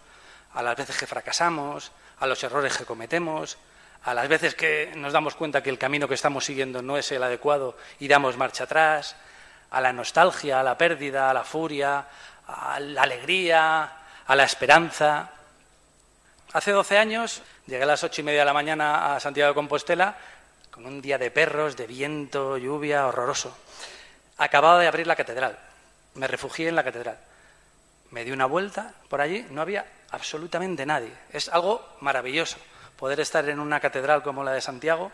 [0.53, 3.57] a las veces que fracasamos, a los errores que cometemos,
[4.03, 7.11] a las veces que nos damos cuenta que el camino que estamos siguiendo no es
[7.11, 9.15] el adecuado y damos marcha atrás,
[9.71, 12.05] a la nostalgia, a la pérdida, a la furia,
[12.47, 13.91] a la alegría,
[14.27, 15.31] a la esperanza.
[16.51, 19.55] Hace 12 años llegué a las ocho y media de la mañana a Santiago de
[19.55, 20.17] Compostela
[20.69, 23.55] con un día de perros, de viento, lluvia, horroroso.
[24.37, 25.57] Acababa de abrir la catedral.
[26.15, 27.17] Me refugié en la catedral.
[28.11, 31.13] Me di una vuelta por allí, no había absolutamente nadie.
[31.31, 32.57] Es algo maravilloso
[32.97, 35.11] poder estar en una catedral como la de Santiago,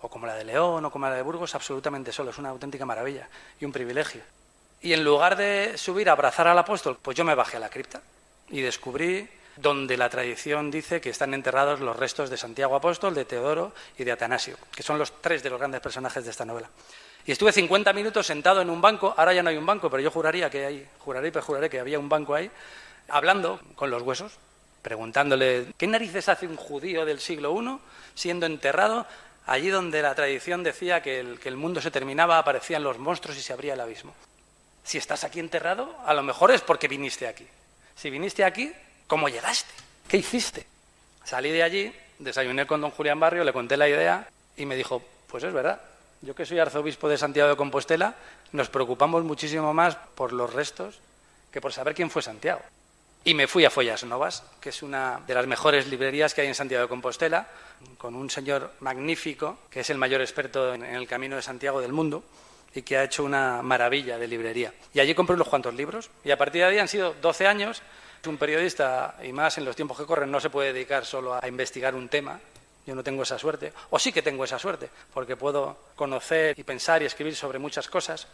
[0.00, 2.30] o como la de León, o como la de Burgos, absolutamente solo.
[2.30, 4.22] Es una auténtica maravilla y un privilegio.
[4.82, 7.70] Y en lugar de subir a abrazar al apóstol, pues yo me bajé a la
[7.70, 8.02] cripta
[8.50, 13.24] y descubrí donde la tradición dice que están enterrados los restos de Santiago Apóstol, de
[13.24, 16.68] Teodoro y de Atanasio, que son los tres de los grandes personajes de esta novela.
[17.24, 20.02] Y estuve 50 minutos sentado en un banco, ahora ya no hay un banco, pero
[20.02, 22.50] yo juraría que hay, juraré y perjuraré que había un banco ahí,
[23.08, 24.32] hablando con los huesos,
[24.84, 27.78] preguntándole, ¿qué narices hace un judío del siglo I
[28.14, 29.06] siendo enterrado
[29.46, 33.38] allí donde la tradición decía que el, que el mundo se terminaba, aparecían los monstruos
[33.38, 34.14] y se abría el abismo?
[34.84, 37.46] Si estás aquí enterrado, a lo mejor es porque viniste aquí.
[37.96, 38.70] Si viniste aquí,
[39.06, 39.72] ¿cómo llegaste?
[40.06, 40.66] ¿Qué hiciste?
[41.24, 45.02] Salí de allí, desayuné con don Julián Barrio, le conté la idea y me dijo,
[45.28, 45.80] pues es verdad,
[46.20, 48.16] yo que soy arzobispo de Santiago de Compostela,
[48.52, 51.00] nos preocupamos muchísimo más por los restos
[51.50, 52.60] que por saber quién fue Santiago.
[53.26, 56.48] Y me fui a Follas Novas, que es una de las mejores librerías que hay
[56.48, 57.48] en Santiago de Compostela,
[57.96, 61.94] con un señor magnífico, que es el mayor experto en el camino de Santiago del
[61.94, 62.22] mundo,
[62.74, 64.74] y que ha hecho una maravilla de librería.
[64.92, 67.82] Y allí compré unos cuantos libros y a partir de ahí han sido 12 años.
[68.26, 71.46] Un periodista, y más en los tiempos que corren, no se puede dedicar solo a
[71.48, 72.38] investigar un tema.
[72.86, 76.62] Yo no tengo esa suerte, o sí que tengo esa suerte, porque puedo conocer y
[76.62, 78.26] pensar y escribir sobre muchas cosas.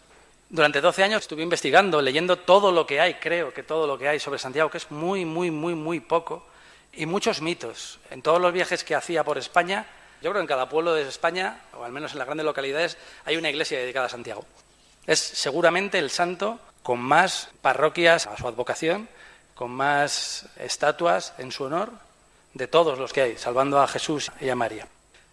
[0.50, 4.08] Durante 12 años estuve investigando, leyendo todo lo que hay, creo que todo lo que
[4.08, 6.44] hay sobre Santiago, que es muy, muy, muy, muy poco,
[6.92, 8.00] y muchos mitos.
[8.10, 9.86] En todos los viajes que hacía por España,
[10.20, 12.98] yo creo que en cada pueblo de España, o al menos en las grandes localidades,
[13.24, 14.44] hay una iglesia dedicada a Santiago.
[15.06, 19.08] Es seguramente el santo con más parroquias a su advocación,
[19.54, 21.92] con más estatuas en su honor
[22.54, 24.88] de todos los que hay, salvando a Jesús y a María.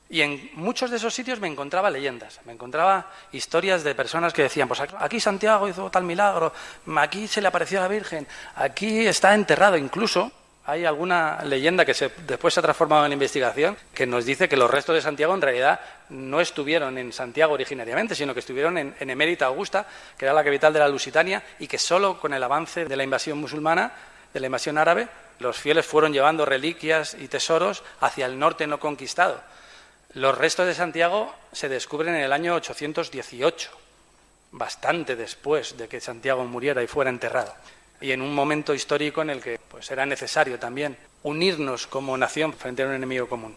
[0.09, 4.43] Y en muchos de esos sitios me encontraba leyendas, me encontraba historias de personas que
[4.43, 6.53] decían, pues aquí Santiago hizo tal milagro,
[6.95, 10.31] aquí se le apareció a la Virgen, aquí está enterrado incluso.
[10.65, 11.93] Hay alguna leyenda que
[12.27, 15.41] después se ha transformado en investigación que nos dice que los restos de Santiago en
[15.41, 15.79] realidad
[16.09, 19.87] no estuvieron en Santiago originariamente, sino que estuvieron en, en Emérita Augusta,
[20.17, 23.03] que era la capital de la Lusitania, y que solo con el avance de la
[23.03, 23.93] invasión musulmana,
[24.33, 25.07] de la invasión árabe,
[25.39, 29.41] los fieles fueron llevando reliquias y tesoros hacia el norte no conquistado.
[30.17, 33.69] Los restos de Santiago se descubren en el año 818,
[34.51, 37.53] bastante después de que Santiago muriera y fuera enterrado
[38.01, 42.51] y en un momento histórico en el que pues, era necesario también unirnos como nación
[42.53, 43.53] frente a un enemigo común.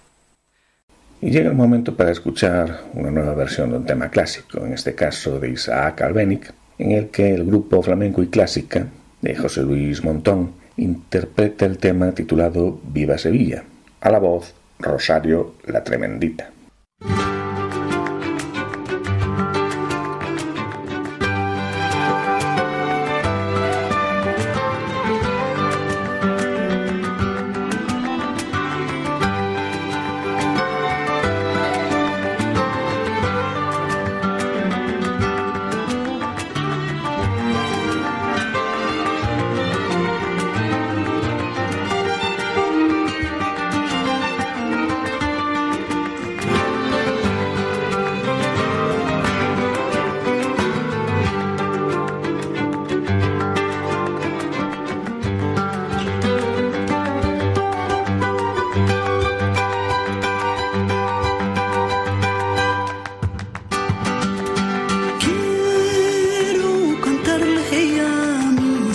[1.22, 4.94] Y llega el momento para escuchar una nueva versión de un tema clásico, en este
[4.94, 8.86] caso de Isaac Albenic, en el que el grupo flamenco y clásica
[9.22, 13.64] de José Luis Montón interpreta el tema titulado Viva Sevilla,
[14.02, 16.50] a la voz Rosario la Tremendita.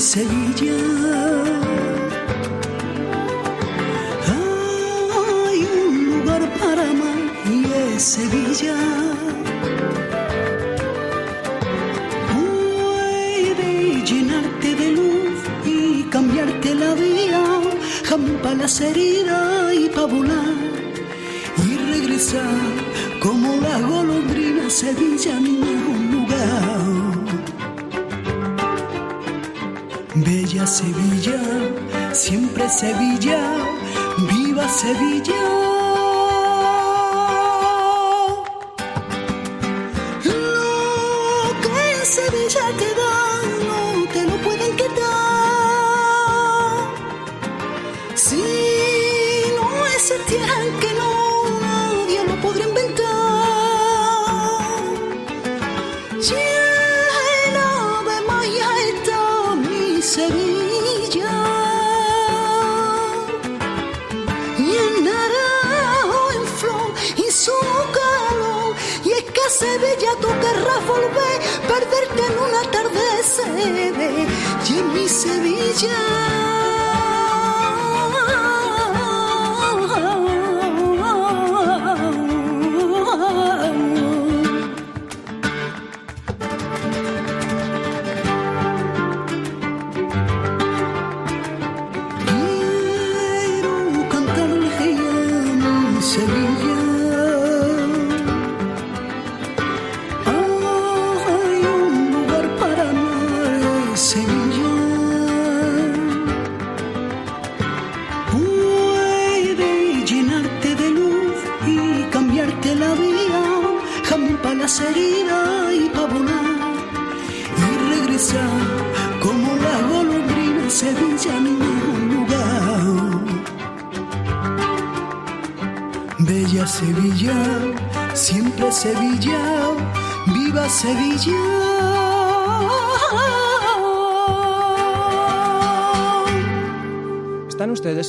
[0.05, 0.77] Sevilla.
[5.47, 7.19] Hay un lugar para amar
[7.51, 8.77] y es Sevilla.
[12.35, 17.43] Puede llenarte de luz y cambiarte la vida,
[18.03, 20.53] jampa las heridas y pavular
[21.67, 22.61] y regresar
[23.19, 27.14] como la golondrina Sevilla, ningún lugar.
[30.25, 31.39] Bella Sevilla,
[32.11, 33.37] siempre Sevilla,
[34.27, 35.54] viva Sevilla.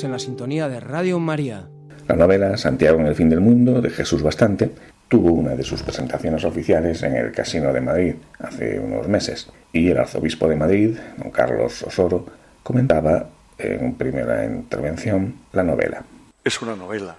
[0.03, 1.69] En la sintonía de Radio María.
[2.09, 4.73] La novela Santiago en el fin del mundo, de Jesús Bastante,
[5.09, 9.89] tuvo una de sus presentaciones oficiales en el Casino de Madrid hace unos meses y
[9.89, 12.27] el arzobispo de Madrid, don Carlos Osoro,
[12.63, 16.05] comentaba en primera intervención la novela.
[16.45, 17.17] Es una novela,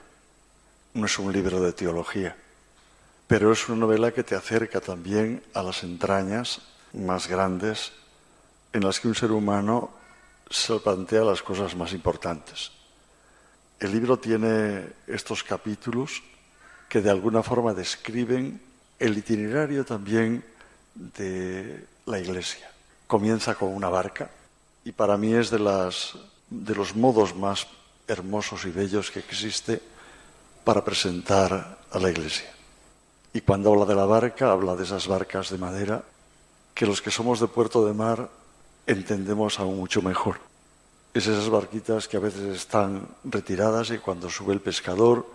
[0.93, 2.35] no es un libro de teología,
[3.27, 6.61] pero es una novela que te acerca también a las entrañas
[6.93, 7.91] más grandes
[8.71, 9.91] en las que un ser humano
[10.49, 12.71] se plantea las cosas más importantes.
[13.79, 16.23] El libro tiene estos capítulos
[16.87, 18.61] que de alguna forma describen
[18.97, 20.43] el itinerario también
[20.95, 22.71] de la Iglesia.
[23.05, 24.29] Comienza con una barca
[24.85, 25.59] y para mí es de,
[26.49, 27.67] de los modos más
[28.07, 29.81] hermosos y bellos que existe
[30.63, 32.56] para presentar a la Iglesia.
[33.37, 36.03] Y cuando habla de la barca, habla de esas barcas de madera
[36.73, 38.31] que los que somos de puerto de mar
[38.87, 40.39] entendemos aún mucho mejor.
[41.13, 45.27] Es esas barquitas que a veces están retiradas y cuando sube el pescador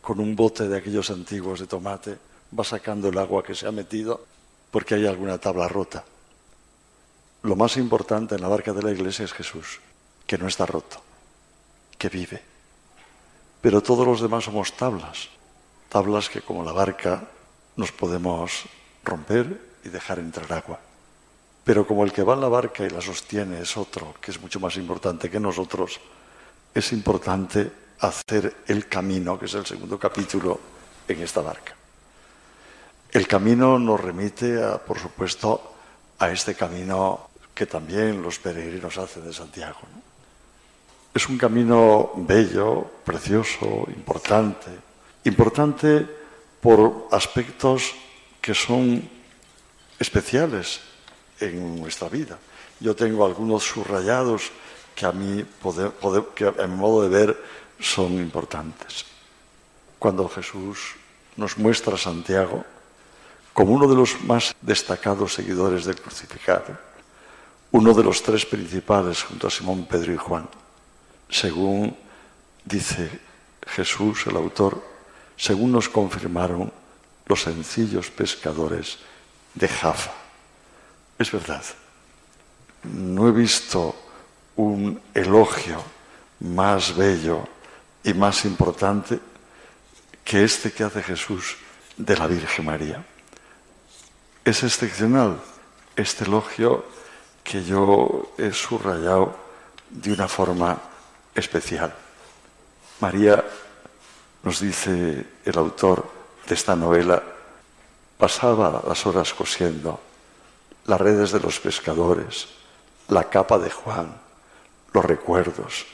[0.00, 2.16] con un bote de aquellos antiguos de tomate
[2.58, 4.24] va sacando el agua que se ha metido
[4.70, 6.02] porque hay alguna tabla rota.
[7.42, 9.80] Lo más importante en la barca de la iglesia es Jesús,
[10.26, 11.02] que no está roto,
[11.98, 12.42] que vive.
[13.60, 15.28] Pero todos los demás somos tablas,
[15.90, 17.28] tablas que como la barca
[17.80, 18.66] nos podemos
[19.02, 20.78] romper y dejar entrar agua.
[21.64, 24.40] Pero como el que va en la barca y la sostiene es otro, que es
[24.40, 25.98] mucho más importante que nosotros,
[26.74, 30.60] es importante hacer el camino, que es el segundo capítulo
[31.08, 31.74] en esta barca.
[33.10, 35.74] El camino nos remite, a, por supuesto,
[36.18, 39.80] a este camino que también los peregrinos hacen de Santiago.
[41.12, 44.70] Es un camino bello, precioso, importante.
[45.24, 46.19] Importante
[46.60, 47.94] por aspectos
[48.40, 49.08] que son
[49.98, 50.80] especiales
[51.40, 52.38] en nuestra vida.
[52.80, 54.50] Yo tengo algunos subrayados
[54.94, 55.44] que a mí,
[56.34, 57.44] que mi modo de ver,
[57.78, 59.04] son importantes.
[59.98, 60.96] Cuando Jesús
[61.36, 62.64] nos muestra a Santiago
[63.52, 66.78] como uno de los más destacados seguidores del crucificado,
[67.72, 70.48] uno de los tres principales junto a Simón, Pedro y Juan,
[71.28, 71.96] según
[72.64, 73.10] dice
[73.66, 74.82] Jesús, el autor,
[75.40, 76.70] según nos confirmaron
[77.24, 78.98] los sencillos pescadores
[79.54, 80.12] de Jaffa.
[81.18, 81.64] Es verdad,
[82.84, 83.96] no he visto
[84.56, 85.82] un elogio
[86.40, 87.48] más bello
[88.04, 89.18] y más importante
[90.22, 91.56] que este que hace Jesús
[91.96, 93.02] de la Virgen María.
[94.44, 95.40] Es excepcional
[95.96, 96.84] este elogio
[97.42, 99.38] que yo he subrayado
[99.88, 100.78] de una forma
[101.34, 101.94] especial.
[103.00, 103.42] María,
[104.42, 106.08] nos dice el autor
[106.46, 107.22] de esta novela,
[108.18, 110.00] pasaba las horas cosiendo
[110.86, 112.48] las redes de los pescadores,
[113.08, 114.14] la capa de Juan,
[114.92, 115.86] los recuerdos,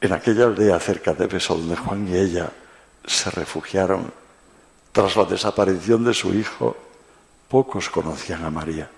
[0.00, 2.50] en aquella aldea cerca de Beso, donde Juan y ella
[3.06, 4.12] se refugiaron,
[4.92, 6.76] tras la desaparición de su hijo,
[7.48, 8.90] pocos conocían a María.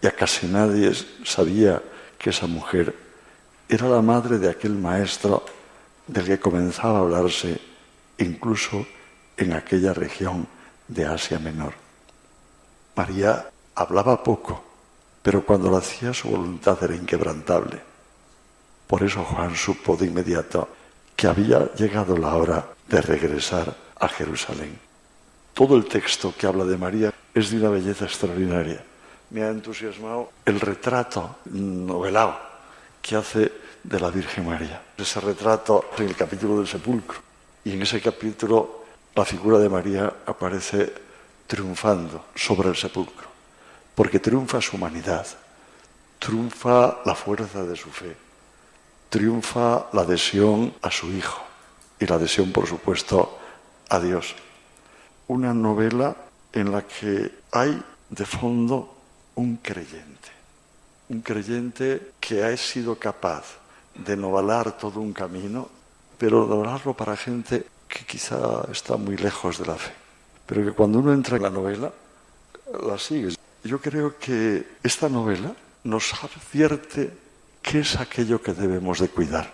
[0.00, 0.92] Ya casi nadie
[1.24, 1.82] sabía
[2.18, 2.94] que esa mujer
[3.68, 5.44] era la madre de aquel maestro
[6.08, 7.60] del que comenzaba a hablarse
[8.18, 8.84] incluso
[9.36, 10.48] en aquella región
[10.88, 11.74] de Asia Menor.
[12.96, 14.64] María hablaba poco,
[15.22, 17.80] pero cuando lo hacía su voluntad era inquebrantable.
[18.86, 20.68] Por eso Juan supo de inmediato
[21.14, 24.78] que había llegado la hora de regresar a Jerusalén.
[25.52, 28.82] Todo el texto que habla de María es de una belleza extraordinaria.
[29.30, 32.38] Me ha entusiasmado el retrato novelado
[33.02, 33.52] que hace
[33.82, 34.82] de la Virgen María.
[34.96, 37.18] Ese retrato en el capítulo del sepulcro.
[37.64, 40.92] Y en ese capítulo la figura de María aparece
[41.46, 43.28] triunfando sobre el sepulcro.
[43.94, 45.26] Porque triunfa su humanidad,
[46.18, 48.28] triunfa la fuerza de su fe
[49.08, 51.42] triunfa la adhesión a su hijo
[51.98, 53.38] y la adhesión, por supuesto,
[53.88, 54.34] a Dios.
[55.26, 56.14] Una novela
[56.52, 58.94] en la que hay de fondo
[59.34, 60.30] un creyente,
[61.08, 63.44] un creyente que ha sido capaz
[64.04, 65.68] de novalar todo un camino,
[66.16, 69.92] pero novalarlo para gente que quizá está muy lejos de la fe,
[70.46, 71.92] pero que cuando uno entra en la novela,
[72.86, 73.34] la sigue.
[73.64, 75.52] Yo creo que esta novela
[75.84, 77.28] nos advierte
[77.68, 79.52] ¿Qué es aquello que debemos de cuidar?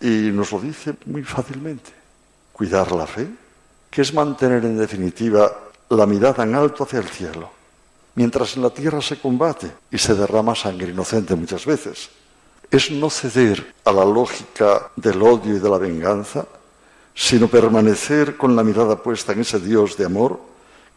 [0.00, 1.92] Y nos lo dice muy fácilmente.
[2.52, 3.28] Cuidar la fe,
[3.88, 5.52] que es mantener en definitiva
[5.90, 7.48] la mirada en alto hacia el cielo,
[8.16, 12.10] mientras en la tierra se combate y se derrama sangre inocente muchas veces.
[12.70, 16.46] Es no ceder a la lógica del odio y de la venganza,
[17.14, 20.40] sino permanecer con la mirada puesta en ese Dios de amor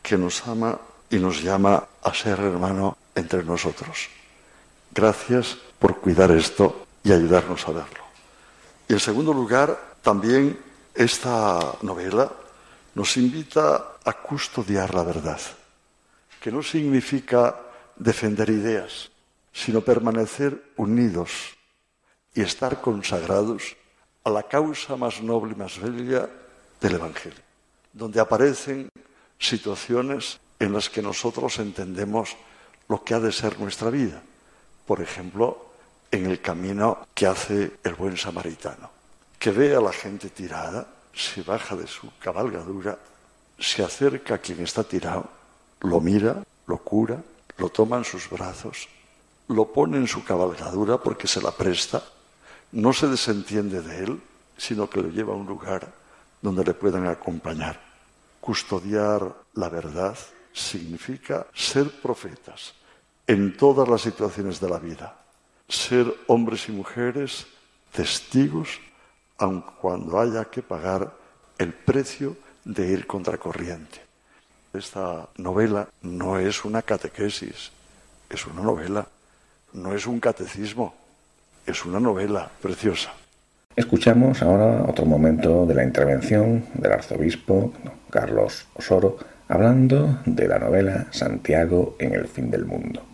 [0.01, 0.77] que nos ama
[1.09, 4.09] y nos llama a ser hermano entre nosotros.
[4.91, 8.03] Gracias por cuidar esto y ayudarnos a verlo.
[8.87, 10.59] Y en segundo lugar, también
[10.95, 12.31] esta novela
[12.95, 15.39] nos invita a custodiar la verdad,
[16.41, 17.55] que no significa
[17.95, 19.11] defender ideas,
[19.53, 21.58] sino permanecer unidos
[22.33, 23.75] y estar consagrados
[24.23, 26.29] a la causa más noble y más bella
[26.79, 27.41] del Evangelio,
[27.93, 28.89] donde aparecen
[29.37, 32.35] situaciones en las que nosotros entendemos
[32.87, 34.21] lo que ha de ser nuestra vida.
[34.85, 35.69] Por ejemplo,
[36.11, 38.89] en el camino que hace el buen samaritano,
[39.37, 42.97] que ve a la gente tirada, se baja de su cabalgadura,
[43.57, 45.29] se acerca a quien está tirado,
[45.81, 47.21] lo mira, lo cura,
[47.57, 48.87] lo toma en sus brazos,
[49.47, 52.03] lo pone en su cabalgadura porque se la presta,
[52.71, 54.21] no se desentiende de él,
[54.57, 55.91] sino que lo lleva a un lugar
[56.41, 57.79] donde le puedan acompañar.
[58.39, 60.17] Custodiar la verdad
[60.53, 62.73] significa ser profetas
[63.27, 65.15] en todas las situaciones de la vida,
[65.67, 67.45] ser hombres y mujeres
[67.91, 68.79] testigos,
[69.37, 71.13] aun cuando haya que pagar
[71.57, 74.01] el precio de ir contracorriente.
[74.73, 77.71] Esta novela no es una catequesis,
[78.29, 79.07] es una novela,
[79.73, 80.95] no es un catecismo,
[81.69, 83.13] es una novela preciosa.
[83.75, 87.73] Escuchamos ahora otro momento de la intervención del arzobispo
[88.09, 89.17] Carlos Osoro
[89.47, 93.05] hablando de la novela Santiago en el fin del mundo.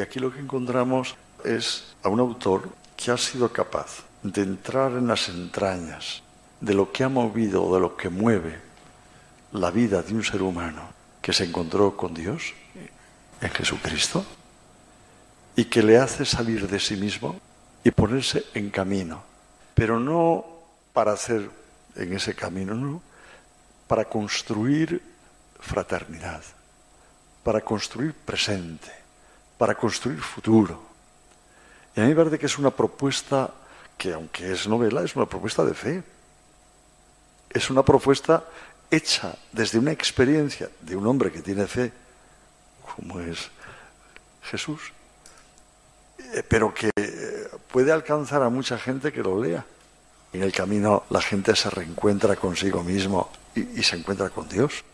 [0.00, 5.08] Aquí lo que encontramos es a un autor que ha sido capaz de entrar en
[5.08, 6.22] las entrañas
[6.60, 8.58] de lo que ha movido, de lo que mueve
[9.52, 10.82] la vida de un ser humano
[11.20, 12.54] que se encontró con Dios
[13.40, 14.24] en Jesucristo
[15.56, 17.36] y que le hace salir de sí mismo
[17.84, 19.22] y ponerse en camino,
[19.74, 20.44] pero no
[20.92, 21.50] para hacer
[21.96, 23.02] en ese camino, no,
[23.86, 25.02] para construir
[25.60, 26.42] fraternidad,
[27.42, 28.90] para construir presente,
[29.58, 30.82] para construir futuro.
[31.94, 33.50] Y a mí me parece que es una propuesta
[33.98, 36.02] que, aunque es novela, es una propuesta de fe.
[37.50, 38.44] Es una propuesta
[38.90, 41.92] hecha desde una experiencia de un hombre que tiene fe,
[42.96, 43.50] como es
[44.42, 44.92] Jesús,
[46.18, 49.64] eh, pero que eh, puede alcanzar a mucha gente que lo lea.
[50.32, 54.84] En el camino la gente se reencuentra consigo mismo y, y se encuentra con Dios.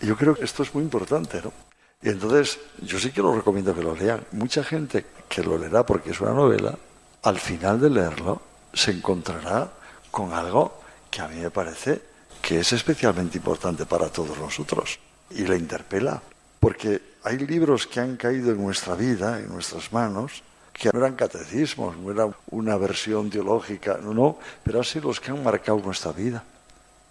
[0.00, 1.52] Y yo creo que esto es muy importante, ¿no?
[2.00, 4.24] Y entonces, yo sí que lo recomiendo que lo lean.
[4.32, 6.78] Mucha gente que lo leerá porque es una novela,
[7.22, 8.40] al final de leerlo,
[8.72, 9.68] se encontrará
[10.10, 10.80] con algo
[11.10, 12.00] que a mí me parece
[12.40, 15.00] que es especialmente importante para todos nosotros.
[15.30, 16.22] Y le interpela.
[16.60, 20.42] Porque hay libros que han caído en nuestra vida, en nuestras manos,
[20.78, 25.20] que no eran catecismos, no era una versión teológica, no, no, pero han sido los
[25.20, 26.44] que han marcado nuestra vida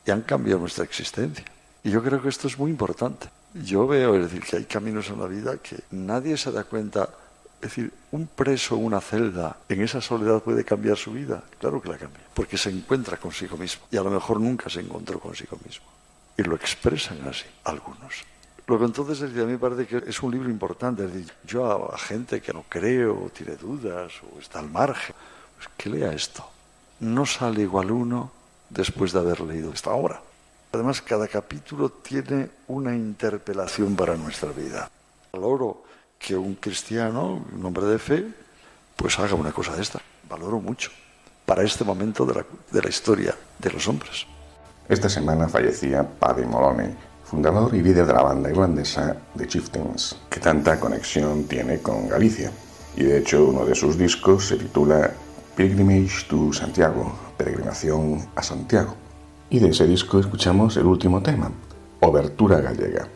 [0.06, 1.44] y han cambiado nuestra existencia.
[1.84, 3.28] Y yo creo que esto es muy importante.
[3.54, 7.10] Yo veo, es decir, que hay caminos en la vida que nadie se da cuenta.
[7.56, 11.44] Es decir, un preso en una celda en esa soledad puede cambiar su vida.
[11.60, 13.86] Claro que la cambia, porque se encuentra consigo mismo.
[13.92, 15.86] Y a lo mejor nunca se encontró consigo mismo.
[16.38, 18.24] Y lo expresan así algunos.
[18.68, 21.06] Luego entonces a mí me parece que es un libro importante.
[21.06, 25.16] Es decir, yo a, gente que no creo, o tiene dudas, o está al margen,
[25.56, 26.46] pues que lea esto.
[27.00, 28.32] No sale igual uno
[28.70, 30.22] después de haber leído esta obra.
[30.74, 34.92] Además, cada capítulo tiene una interpelación para nuestra vida.
[35.32, 35.84] Valoro
[36.20, 38.28] que un cristiano, un hombre de fe,
[38.98, 40.02] pues haga una cosa de esta.
[40.28, 40.92] Valoro mucho
[41.46, 44.28] para este momento de la, de la historia de los hombres.
[44.90, 46.94] Esta semana fallecía Paddy Moloney,
[47.30, 52.52] fundador y líder de la banda irlandesa The Chieftains, que tanta conexión tiene con Galicia.
[52.96, 55.12] Y de hecho uno de sus discos se titula
[55.56, 58.96] Pilgrimage to Santiago, Peregrinación a Santiago.
[59.50, 61.52] Y de ese disco escuchamos el último tema,
[62.00, 63.08] Obertura Gallega.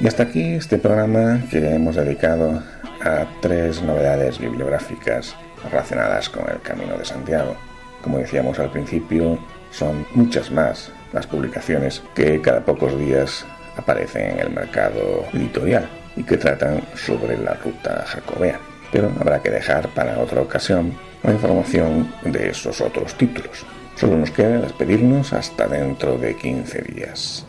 [0.00, 2.62] Y hasta aquí este programa que hemos dedicado
[3.02, 5.36] a tres novedades bibliográficas
[5.70, 7.54] relacionadas con el Camino de Santiago.
[8.02, 9.38] Como decíamos al principio,
[9.70, 13.44] son muchas más las publicaciones que cada pocos días
[13.76, 15.86] aparecen en el mercado editorial
[16.16, 18.58] y que tratan sobre la ruta jacobea.
[18.90, 23.66] Pero habrá que dejar para otra ocasión la información de esos otros títulos.
[23.96, 27.44] Solo nos queda despedirnos hasta dentro de 15 días.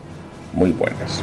[0.52, 1.22] Muy buenas.